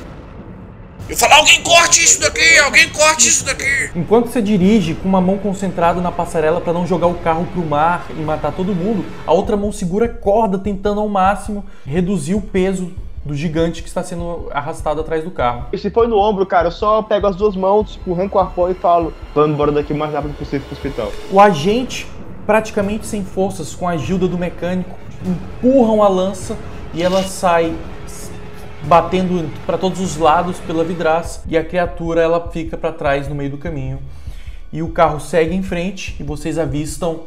Eu 1.09 1.17
falo, 1.17 1.35
alguém 1.35 1.61
corte 1.63 2.03
isso 2.03 2.21
daqui, 2.21 2.59
alguém 2.59 2.89
corte 2.91 3.29
isso 3.29 3.45
daqui. 3.45 3.91
Enquanto 3.97 4.29
você 4.29 4.41
dirige 4.41 4.95
com 4.95 5.09
uma 5.09 5.21
mão 5.21 5.37
concentrada 5.37 6.01
na 6.01 6.13
passarela 6.13 6.61
para 6.61 6.73
não 6.73 6.87
jogar 6.87 7.09
o 7.09 7.15
carro 7.15 7.47
pro 7.53 7.67
mar 7.67 8.07
e 8.11 8.21
matar 8.21 8.53
todo 8.53 8.73
mundo, 8.73 9.05
a 9.27 9.33
outra 9.33 9.57
mão 9.57 9.73
segura 9.73 10.07
a 10.07 10.09
corda 10.09 10.59
tentando 10.59 11.01
ao 11.01 11.09
máximo 11.09 11.65
reduzir 11.85 12.35
o 12.35 12.41
peso 12.41 12.93
do 13.25 13.35
gigante 13.35 13.83
que 13.83 13.89
está 13.89 14.03
sendo 14.03 14.49
arrastado 14.51 15.01
atrás 15.01 15.23
do 15.23 15.31
carro. 15.31 15.67
E 15.73 15.79
se 15.79 15.91
for 15.91 16.09
no 16.09 16.19
ombro, 16.19 16.45
cara, 16.45 16.69
eu 16.69 16.73
só 16.73 17.03
pego 17.03 17.27
as 17.27 17.37
duas 17.37 17.55
mãos, 17.55 17.99
arranco 18.07 18.37
o 18.37 18.41
arpão 18.41 18.71
e 18.71 18.75
falo, 18.75 19.13
vamos 19.35 19.53
embora 19.53 19.71
daqui 19.71 19.93
o 19.93 19.97
mais 19.97 20.13
rápido 20.13 20.37
possível 20.37 20.67
pro 20.67 20.77
hospital. 20.77 21.13
O 21.31 21.41
agente, 21.41 22.07
praticamente 22.45 23.07
sem 23.07 23.25
forças, 23.25 23.75
com 23.75 23.89
a 23.89 23.93
ajuda 23.93 24.27
do 24.27 24.37
mecânico, 24.37 24.99
empurram 25.25 26.03
a 26.03 26.09
lança 26.09 26.57
e 26.93 27.03
ela 27.03 27.23
sai 27.23 27.75
batendo 28.85 29.49
para 29.65 29.79
todos 29.79 30.01
os 30.01 30.17
lados 30.17 30.59
pela 30.59 30.83
vidraça 30.83 31.43
e 31.47 31.57
a 31.57 31.65
criatura 31.65 32.21
ela 32.21 32.49
fica 32.49 32.77
para 32.77 32.93
trás 32.93 33.29
no 33.29 33.35
meio 33.35 33.51
do 33.51 33.59
caminho. 33.59 34.01
E 34.73 34.83
o 34.83 34.89
carro 34.89 35.21
segue 35.21 35.55
em 35.55 35.63
frente 35.63 36.17
e 36.19 36.23
vocês 36.23 36.59
avistam 36.59 37.21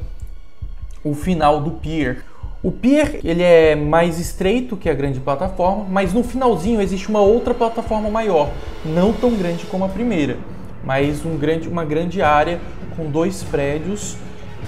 o 1.04 1.14
final 1.14 1.62
do 1.62 1.72
pier. 1.72 2.26
O 2.66 2.72
pier 2.72 3.20
ele 3.24 3.44
é 3.44 3.76
mais 3.76 4.18
estreito 4.18 4.76
que 4.76 4.90
a 4.90 4.94
grande 4.96 5.20
plataforma, 5.20 5.86
mas 5.88 6.14
no 6.14 6.24
finalzinho 6.24 6.82
existe 6.82 7.10
uma 7.10 7.20
outra 7.20 7.54
plataforma 7.54 8.10
maior, 8.10 8.50
não 8.84 9.14
tão 9.14 9.36
grande 9.36 9.68
como 9.68 9.86
a 9.86 9.88
primeira, 9.88 10.40
mas 10.84 11.24
um 11.24 11.38
grande, 11.38 11.68
uma 11.68 11.86
grande 11.86 12.24
área 12.24 12.60
com 12.96 13.08
dois 13.08 13.44
prédios 13.44 14.18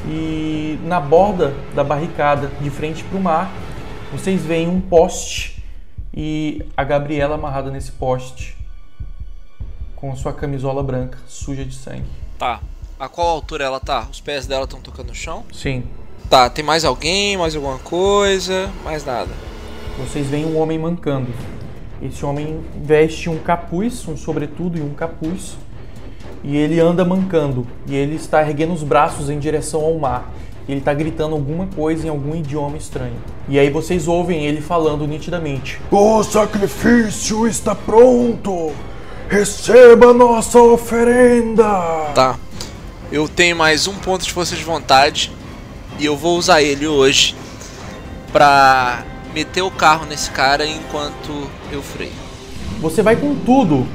e 0.08 0.78
na 0.84 1.00
borda 1.00 1.56
da 1.74 1.84
barricada, 1.84 2.52
de 2.62 2.70
frente 2.70 3.04
para 3.04 3.18
o 3.18 3.20
mar, 3.20 3.52
vocês 4.12 4.46
veem 4.46 4.68
um 4.68 4.80
poste 4.80 5.64
e 6.14 6.64
a 6.78 6.84
Gabriela 6.84 7.34
amarrada 7.34 7.72
nesse 7.72 7.94
poste 7.94 8.56
com 9.96 10.16
sua 10.16 10.34
camisola 10.34 10.84
branca 10.84 11.18
suja 11.28 11.66
de 11.66 11.74
sangue. 11.74 12.06
Tá. 12.38 12.62
A 13.00 13.10
qual 13.10 13.28
altura 13.28 13.66
ela 13.66 13.80
tá? 13.80 14.08
Os 14.12 14.22
pés 14.22 14.46
dela 14.46 14.66
estão 14.66 14.80
tocando 14.80 15.08
no 15.08 15.16
chão? 15.16 15.44
Sim. 15.52 15.84
Tá, 16.30 16.50
tem 16.50 16.64
mais 16.64 16.84
alguém, 16.84 17.38
mais 17.38 17.56
alguma 17.56 17.78
coisa? 17.78 18.70
Mais 18.84 19.06
nada. 19.06 19.30
Vocês 19.98 20.28
veem 20.28 20.46
um 20.46 20.60
homem 20.60 20.78
mancando. 20.78 21.30
Esse 22.02 22.26
homem 22.26 22.60
veste 22.84 23.30
um 23.30 23.38
capuz, 23.38 24.06
um 24.10 24.18
sobretudo 24.18 24.78
e 24.78 24.82
um 24.82 24.90
capuz, 24.90 25.58
e 26.44 26.58
ele 26.58 26.82
anda 26.82 27.06
mancando. 27.06 27.66
E 27.88 27.96
ele 27.96 28.18
está 28.18 28.42
erguendo 28.42 28.74
os 28.74 28.84
braços 28.84 29.30
em 29.30 29.40
direção 29.40 29.86
ao 29.86 29.98
mar. 29.98 30.30
E 30.68 30.74
ele 30.74 30.82
está 30.82 30.94
gritando 30.94 31.34
alguma 31.34 31.66
coisa 31.68 32.08
em 32.08 32.10
algum 32.10 32.36
idioma 32.36 32.76
estranho. 32.76 33.16
E 33.48 33.58
aí 33.58 33.70
vocês 33.70 34.06
ouvem 34.06 34.46
ele 34.46 34.60
falando 34.60 35.08
nitidamente. 35.08 35.80
O 35.90 36.22
sacrifício 36.24 37.48
está 37.48 37.74
pronto! 37.74 38.74
Receba 39.30 40.14
nossa 40.14 40.60
oferenda! 40.60 42.12
Tá. 42.14 42.38
Eu 43.10 43.30
tenho 43.30 43.56
mais 43.56 43.88
um 43.88 43.96
ponto 43.96 44.26
de 44.26 44.34
força 44.34 44.58
de 44.58 44.64
vontade 44.66 45.37
e 46.00 46.06
eu 46.06 46.16
vou 46.16 46.38
usar 46.38 46.62
ele 46.62 46.88
hoje 46.88 47.36
pra 48.32 49.04
meter 49.34 49.62
o 49.62 49.72
carro 49.72 50.06
nesse 50.06 50.30
cara 50.32 50.66
enquanto 50.66 51.50
eu 51.72 51.82
freio. 51.82 52.12
Você 52.80 53.02
vai 53.02 53.16
com 53.16 53.36
tudo. 53.36 53.86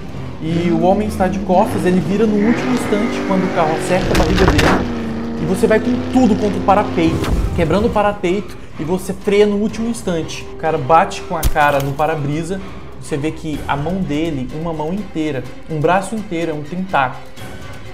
E 0.45 0.71
o 0.73 0.83
homem 0.83 1.07
está 1.07 1.29
de 1.29 1.38
costas, 1.41 1.87
ele 1.87 2.01
vira 2.01 2.27
no 2.27 2.35
último 2.35 2.75
instante 2.75 3.17
quando 3.29 3.45
o 3.45 3.55
carro 3.55 3.77
acerta 3.77 4.12
a 4.12 4.19
barriga 4.19 4.45
dele. 4.47 5.41
E 5.41 5.45
você 5.45 5.69
vai 5.69 5.79
com 5.79 5.93
tudo 6.12 6.35
contra 6.35 6.59
o 6.59 6.62
parapeito, 6.62 7.31
quebrando 7.55 7.87
o 7.87 7.91
parapeito 7.91 8.57
e 8.81 8.83
você 8.83 9.12
freia 9.12 9.47
no 9.47 9.57
último 9.57 9.88
instante. 9.88 10.45
O 10.53 10.57
cara 10.57 10.77
bate 10.77 11.21
com 11.23 11.37
a 11.37 11.43
cara 11.43 11.79
no 11.79 11.93
para-brisa. 11.93 12.61
Você 13.01 13.17
vê 13.17 13.31
que 13.31 13.61
a 13.69 13.77
mão 13.77 13.97
dele, 13.97 14.49
uma 14.61 14.73
mão 14.73 14.93
inteira, 14.93 15.45
um 15.71 15.81
braço 15.81 16.17
inteiro 16.17 16.51
é 16.51 16.55
um 16.55 16.62
tentáculo. 16.62 17.23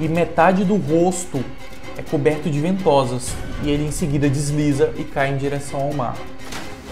E 0.00 0.08
metade 0.08 0.64
do 0.64 0.76
rosto 0.76 1.44
é 1.98 2.02
coberto 2.02 2.48
de 2.48 2.60
ventosas. 2.60 3.34
E 3.62 3.70
ele 3.70 3.84
em 3.84 3.90
seguida 3.90 4.30
desliza 4.30 4.94
e 4.96 5.02
cai 5.02 5.30
em 5.30 5.36
direção 5.36 5.80
ao 5.80 5.92
mar. 5.92 6.16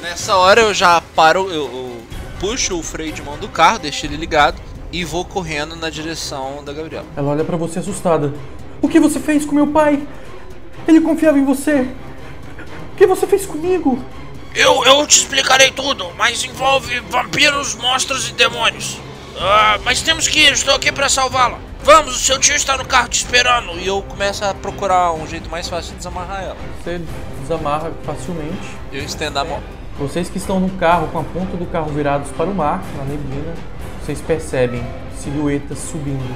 Nessa 0.03 0.37
hora 0.37 0.61
eu 0.61 0.75
já 0.75 1.01
paro, 1.14 1.49
eu, 1.49 1.64
eu 1.64 1.97
puxo 2.40 2.77
o 2.79 2.83
freio 2.83 3.12
de 3.12 3.23
mão 3.23 3.38
do 3.38 3.49
carro, 3.49 3.79
deixo 3.79 4.05
ele 4.05 4.16
ligado 4.16 4.61
e 4.92 5.05
vou 5.05 5.25
correndo 5.25 5.77
na 5.77 5.88
direção 5.88 6.62
da 6.64 6.73
Gabriela. 6.73 7.07
Ela 7.16 7.31
olha 7.31 7.45
pra 7.45 7.57
você 7.57 7.79
assustada. 7.79 8.35
O 8.83 8.88
que 8.88 9.01
você 9.01 9.19
fez 9.19 9.45
com 9.47 9.55
meu 9.55 9.69
pai? 9.69 10.07
Ele 10.87 11.01
confiava 11.01 11.38
em 11.38 11.45
você. 11.45 11.88
O 12.92 12.97
que 12.97 13.07
você 13.07 13.27
fez 13.27 13.47
comigo? 13.47 13.99
Eu, 14.55 14.85
eu 14.85 15.07
te 15.07 15.19
explicarei 15.19 15.71
tudo, 15.71 16.11
mas 16.16 16.45
envolve 16.45 17.01
vampiros, 17.11 17.75
monstros 17.75 18.29
e 18.29 18.33
demônios. 18.33 18.99
Ah, 19.38 19.79
mas 19.85 20.03
temos 20.03 20.29
que 20.29 20.40
ir, 20.40 20.53
estou 20.53 20.75
aqui 20.75 20.90
para 20.90 21.09
salvá-la. 21.09 21.59
Vamos, 21.87 22.16
o 22.16 22.18
seu 22.18 22.37
tio 22.40 22.57
está 22.57 22.77
no 22.77 22.85
carro 22.85 23.09
te 23.09 23.18
esperando. 23.18 23.79
E 23.79 23.87
eu 23.87 24.03
começo 24.03 24.44
a 24.44 24.53
procurar 24.53 25.12
um 25.12 25.25
jeito 25.25 25.49
mais 25.49 25.68
fácil 25.68 25.92
de 25.92 25.99
desamarrar 25.99 26.42
ela. 26.42 26.57
Você 26.83 27.01
desamarra 27.40 27.92
facilmente. 28.03 28.77
Eu 28.92 29.05
estendo 29.05 29.38
a 29.38 29.44
mão. 29.44 29.62
Vocês 29.96 30.29
que 30.29 30.37
estão 30.37 30.59
no 30.59 30.68
carro, 30.70 31.07
com 31.12 31.20
a 31.20 31.22
ponta 31.22 31.57
do 31.57 31.64
carro 31.66 31.92
virados 31.92 32.29
para 32.33 32.51
o 32.51 32.55
mar, 32.57 32.83
na 32.96 33.05
neblina, 33.05 33.55
vocês 34.03 34.20
percebem 34.20 34.85
silhuetas 35.16 35.79
subindo, 35.79 36.35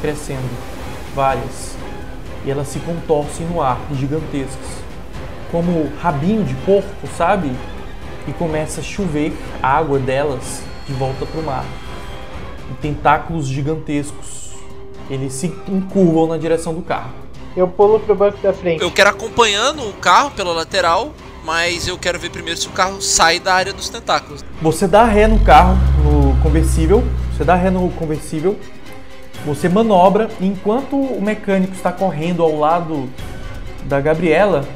crescendo, 0.00 0.48
várias. 1.14 1.76
E 2.46 2.50
elas 2.50 2.68
se 2.68 2.78
contorcem 2.78 3.44
no 3.48 3.60
ar, 3.60 3.78
gigantescas. 3.92 4.82
Como 5.52 5.92
rabinho 6.00 6.42
de 6.44 6.54
porco, 6.64 7.06
sabe? 7.14 7.54
E 8.26 8.32
começa 8.32 8.80
a 8.80 8.82
chover 8.82 9.36
água 9.62 9.98
delas 9.98 10.62
de 10.86 10.94
volta 10.94 11.26
para 11.26 11.40
o 11.40 11.44
mar. 11.44 11.64
E 12.70 12.74
tentáculos 12.80 13.46
gigantescos. 13.46 14.35
Eles 15.08 15.32
se 15.32 15.46
encurvam 15.68 16.26
na 16.26 16.36
direção 16.36 16.74
do 16.74 16.82
carro. 16.82 17.10
Eu 17.56 17.68
pulo 17.68 17.98
pro 18.00 18.14
banco 18.14 18.38
da 18.42 18.52
frente. 18.52 18.82
Eu 18.82 18.90
quero 18.90 19.10
acompanhando 19.10 19.88
o 19.88 19.92
carro 19.94 20.30
pela 20.32 20.52
lateral, 20.52 21.12
mas 21.44 21.88
eu 21.88 21.96
quero 21.96 22.18
ver 22.18 22.30
primeiro 22.30 22.58
se 22.58 22.66
o 22.66 22.70
carro 22.70 23.00
sai 23.00 23.40
da 23.40 23.54
área 23.54 23.72
dos 23.72 23.88
tentáculos. 23.88 24.44
Você 24.60 24.86
dá 24.86 25.04
ré 25.04 25.26
no 25.26 25.38
carro, 25.40 25.76
no 26.04 26.36
conversível. 26.42 27.02
Você 27.32 27.44
dá 27.44 27.54
ré 27.54 27.70
no 27.70 27.88
conversível. 27.90 28.58
Você 29.46 29.68
manobra. 29.68 30.28
E 30.40 30.46
enquanto 30.46 30.96
o 30.96 31.22
mecânico 31.22 31.74
está 31.74 31.92
correndo 31.92 32.42
ao 32.42 32.58
lado 32.58 33.08
da 33.84 34.00
Gabriela, 34.00 34.66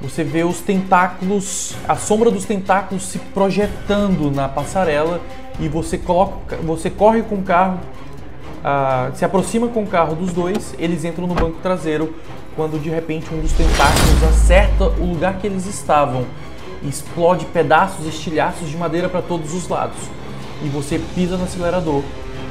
você 0.00 0.22
vê 0.22 0.44
os 0.44 0.60
tentáculos, 0.60 1.74
a 1.88 1.96
sombra 1.96 2.30
dos 2.30 2.44
tentáculos 2.44 3.04
se 3.04 3.18
projetando 3.18 4.30
na 4.30 4.48
passarela 4.48 5.20
e 5.58 5.68
você 5.68 5.96
coloca, 5.96 6.56
você 6.56 6.90
corre 6.90 7.22
com 7.22 7.36
o 7.36 7.42
carro, 7.42 7.80
se 9.14 9.24
aproxima 9.24 9.68
com 9.68 9.82
o 9.82 9.86
carro 9.86 10.14
dos 10.14 10.32
dois, 10.32 10.74
eles 10.78 11.04
entram 11.04 11.26
no 11.26 11.34
banco 11.34 11.58
traseiro 11.62 12.14
quando 12.56 12.80
de 12.80 12.88
repente 12.88 13.26
um 13.34 13.40
dos 13.40 13.52
tentáculos 13.52 14.22
acerta 14.24 14.84
o 14.84 15.04
lugar 15.04 15.38
que 15.38 15.46
eles 15.46 15.66
estavam 15.66 16.24
e 16.82 16.88
explode 16.88 17.44
pedaços, 17.46 18.06
estilhaços 18.06 18.68
de 18.68 18.76
madeira 18.76 19.08
para 19.08 19.20
todos 19.20 19.52
os 19.52 19.68
lados. 19.68 19.98
E 20.62 20.68
você 20.68 21.00
pisa 21.14 21.36
no 21.36 21.44
acelerador 21.44 22.02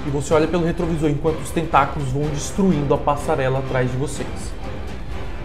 e 0.05 0.09
você 0.09 0.33
olha 0.33 0.47
pelo 0.47 0.65
retrovisor 0.65 1.09
enquanto 1.09 1.39
os 1.39 1.49
tentáculos 1.49 2.09
vão 2.09 2.23
destruindo 2.23 2.93
a 2.93 2.97
passarela 2.97 3.59
atrás 3.59 3.89
de 3.89 3.97
vocês. 3.97 4.27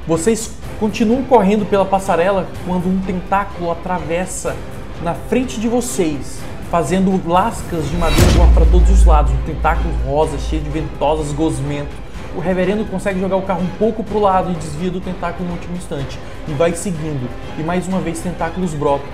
Vocês 0.06 0.52
continuam 0.80 1.22
correndo 1.22 1.64
pela 1.64 1.84
passarela 1.84 2.46
quando 2.66 2.88
um 2.88 3.00
tentáculo 3.00 3.70
atravessa 3.70 4.56
na 5.02 5.14
frente 5.14 5.60
de 5.60 5.68
vocês 5.68 6.40
fazendo 6.70 7.20
lascas 7.26 7.88
de 7.90 7.96
madeira 7.96 8.30
voar 8.32 8.52
para 8.52 8.66
todos 8.66 8.90
os 8.90 9.04
lados, 9.04 9.32
um 9.32 9.42
tentáculo 9.46 9.92
rosa 10.06 10.38
cheio 10.38 10.62
de 10.62 10.70
ventosas 10.70 11.32
gosmento. 11.32 11.94
O 12.36 12.40
reverendo 12.40 12.84
consegue 12.84 13.18
jogar 13.18 13.36
o 13.36 13.42
carro 13.42 13.62
um 13.62 13.78
pouco 13.78 14.04
para 14.04 14.16
o 14.16 14.20
lado 14.20 14.52
e 14.52 14.54
desvia 14.54 14.90
do 14.90 15.00
tentáculo 15.00 15.48
no 15.48 15.54
último 15.54 15.76
instante 15.76 16.18
e 16.46 16.52
vai 16.52 16.74
seguindo. 16.74 17.28
E 17.58 17.62
mais 17.62 17.88
uma 17.88 18.00
vez 18.00 18.20
tentáculos 18.20 18.74
brotam. 18.74 19.06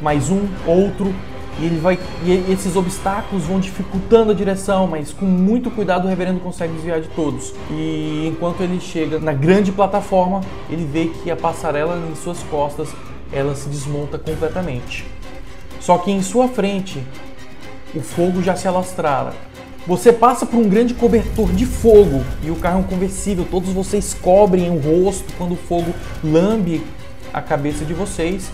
Mais 0.00 0.30
um, 0.30 0.46
outro, 0.66 1.12
e 1.58 1.66
ele 1.66 1.78
vai 1.78 1.98
e 2.24 2.52
esses 2.52 2.76
obstáculos 2.76 3.44
vão 3.44 3.60
dificultando 3.60 4.32
a 4.32 4.34
direção, 4.34 4.86
mas 4.86 5.12
com 5.12 5.24
muito 5.24 5.70
cuidado 5.70 6.06
o 6.06 6.08
reverendo 6.08 6.40
consegue 6.40 6.72
desviar 6.74 7.00
de 7.00 7.08
todos. 7.08 7.52
E 7.70 8.26
enquanto 8.26 8.60
ele 8.62 8.80
chega 8.80 9.18
na 9.18 9.32
grande 9.32 9.72
plataforma, 9.72 10.40
ele 10.70 10.84
vê 10.84 11.06
que 11.06 11.30
a 11.30 11.36
passarela 11.36 12.00
em 12.10 12.14
suas 12.16 12.42
costas 12.44 12.88
ela 13.32 13.54
se 13.54 13.68
desmonta 13.68 14.18
completamente. 14.18 15.13
Só 15.84 15.98
que 15.98 16.10
em 16.10 16.22
sua 16.22 16.48
frente 16.48 17.02
o 17.94 18.00
fogo 18.00 18.42
já 18.42 18.56
se 18.56 18.66
alastrara. 18.66 19.32
Você 19.86 20.12
passa 20.12 20.46
por 20.46 20.58
um 20.58 20.68
grande 20.68 20.94
cobertor 20.94 21.52
de 21.52 21.66
fogo 21.66 22.24
e 22.42 22.50
o 22.50 22.56
carro 22.56 22.78
é 22.78 22.80
um 22.80 22.84
conversível. 22.84 23.46
Todos 23.50 23.70
vocês 23.70 24.14
cobrem 24.14 24.70
o 24.70 24.80
rosto 24.80 25.30
quando 25.36 25.52
o 25.52 25.56
fogo 25.56 25.92
lambe 26.22 26.82
a 27.32 27.42
cabeça 27.42 27.84
de 27.84 27.92
vocês 27.92 28.50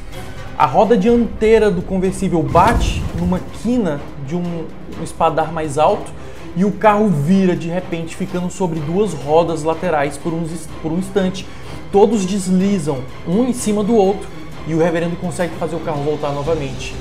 a 0.61 0.67
roda 0.67 0.95
dianteira 0.95 1.71
do 1.71 1.81
conversível 1.81 2.43
bate 2.43 3.03
numa 3.19 3.41
quina 3.63 3.99
de 4.27 4.37
um, 4.37 4.67
um 5.01 5.03
espadar 5.03 5.51
mais 5.51 5.79
alto 5.79 6.13
e 6.55 6.67
o 6.67 6.73
carro 6.73 7.09
vira 7.09 7.57
de 7.57 7.71
repente, 7.71 8.15
ficando 8.15 8.51
sobre 8.51 8.79
duas 8.79 9.15
rodas 9.15 9.63
laterais 9.63 10.19
por, 10.19 10.35
uns, 10.35 10.69
por 10.83 10.93
um 10.93 10.99
instante. 10.99 11.47
Todos 11.91 12.27
deslizam 12.27 12.99
um 13.27 13.45
em 13.47 13.55
cima 13.55 13.83
do 13.83 13.95
outro 13.95 14.29
e 14.67 14.75
o 14.75 14.79
reverendo 14.79 15.17
consegue 15.17 15.55
fazer 15.55 15.77
o 15.77 15.81
carro 15.81 16.03
voltar 16.03 16.31
novamente. 16.31 16.95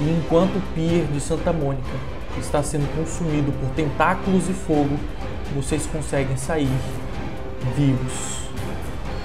E 0.00 0.10
enquanto 0.10 0.56
o 0.56 0.62
pier 0.74 1.06
de 1.06 1.20
Santa 1.20 1.52
Mônica 1.52 1.90
está 2.38 2.62
sendo 2.62 2.86
consumido 2.96 3.52
por 3.52 3.68
tentáculos 3.70 4.48
e 4.48 4.52
fogo, 4.52 4.98
vocês 5.54 5.86
conseguem 5.86 6.36
sair 6.36 6.68
vivos 7.76 8.42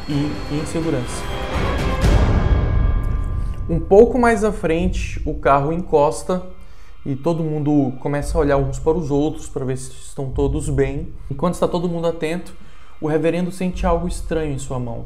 e 0.09 0.55
em 0.55 0.65
segurança. 0.65 1.23
Um 3.69 3.79
pouco 3.79 4.17
mais 4.17 4.43
à 4.43 4.51
frente, 4.51 5.21
o 5.25 5.35
carro 5.35 5.73
encosta 5.73 6.43
e 7.05 7.15
todo 7.15 7.43
mundo 7.43 7.93
começa 7.99 8.37
a 8.37 8.41
olhar 8.41 8.57
uns 8.57 8.79
para 8.79 8.97
os 8.97 9.11
outros 9.11 9.47
para 9.47 9.65
ver 9.65 9.77
se 9.77 9.91
estão 9.91 10.29
todos 10.29 10.69
bem. 10.69 11.13
Enquanto 11.29 11.55
está 11.55 11.67
todo 11.67 11.89
mundo 11.89 12.07
atento, 12.07 12.53
o 13.01 13.07
reverendo 13.07 13.51
sente 13.51 13.85
algo 13.85 14.07
estranho 14.07 14.53
em 14.53 14.59
sua 14.59 14.79
mão. 14.79 15.05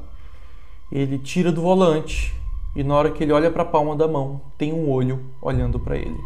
Ele 0.91 1.17
tira 1.17 1.51
do 1.51 1.61
volante 1.61 2.35
e 2.75 2.83
na 2.83 2.95
hora 2.95 3.11
que 3.11 3.23
ele 3.23 3.33
olha 3.33 3.51
para 3.51 3.63
a 3.63 3.65
palma 3.65 3.95
da 3.95 4.07
mão, 4.07 4.41
tem 4.57 4.73
um 4.73 4.89
olho 4.89 5.19
olhando 5.41 5.79
para 5.79 5.97
ele. 5.97 6.17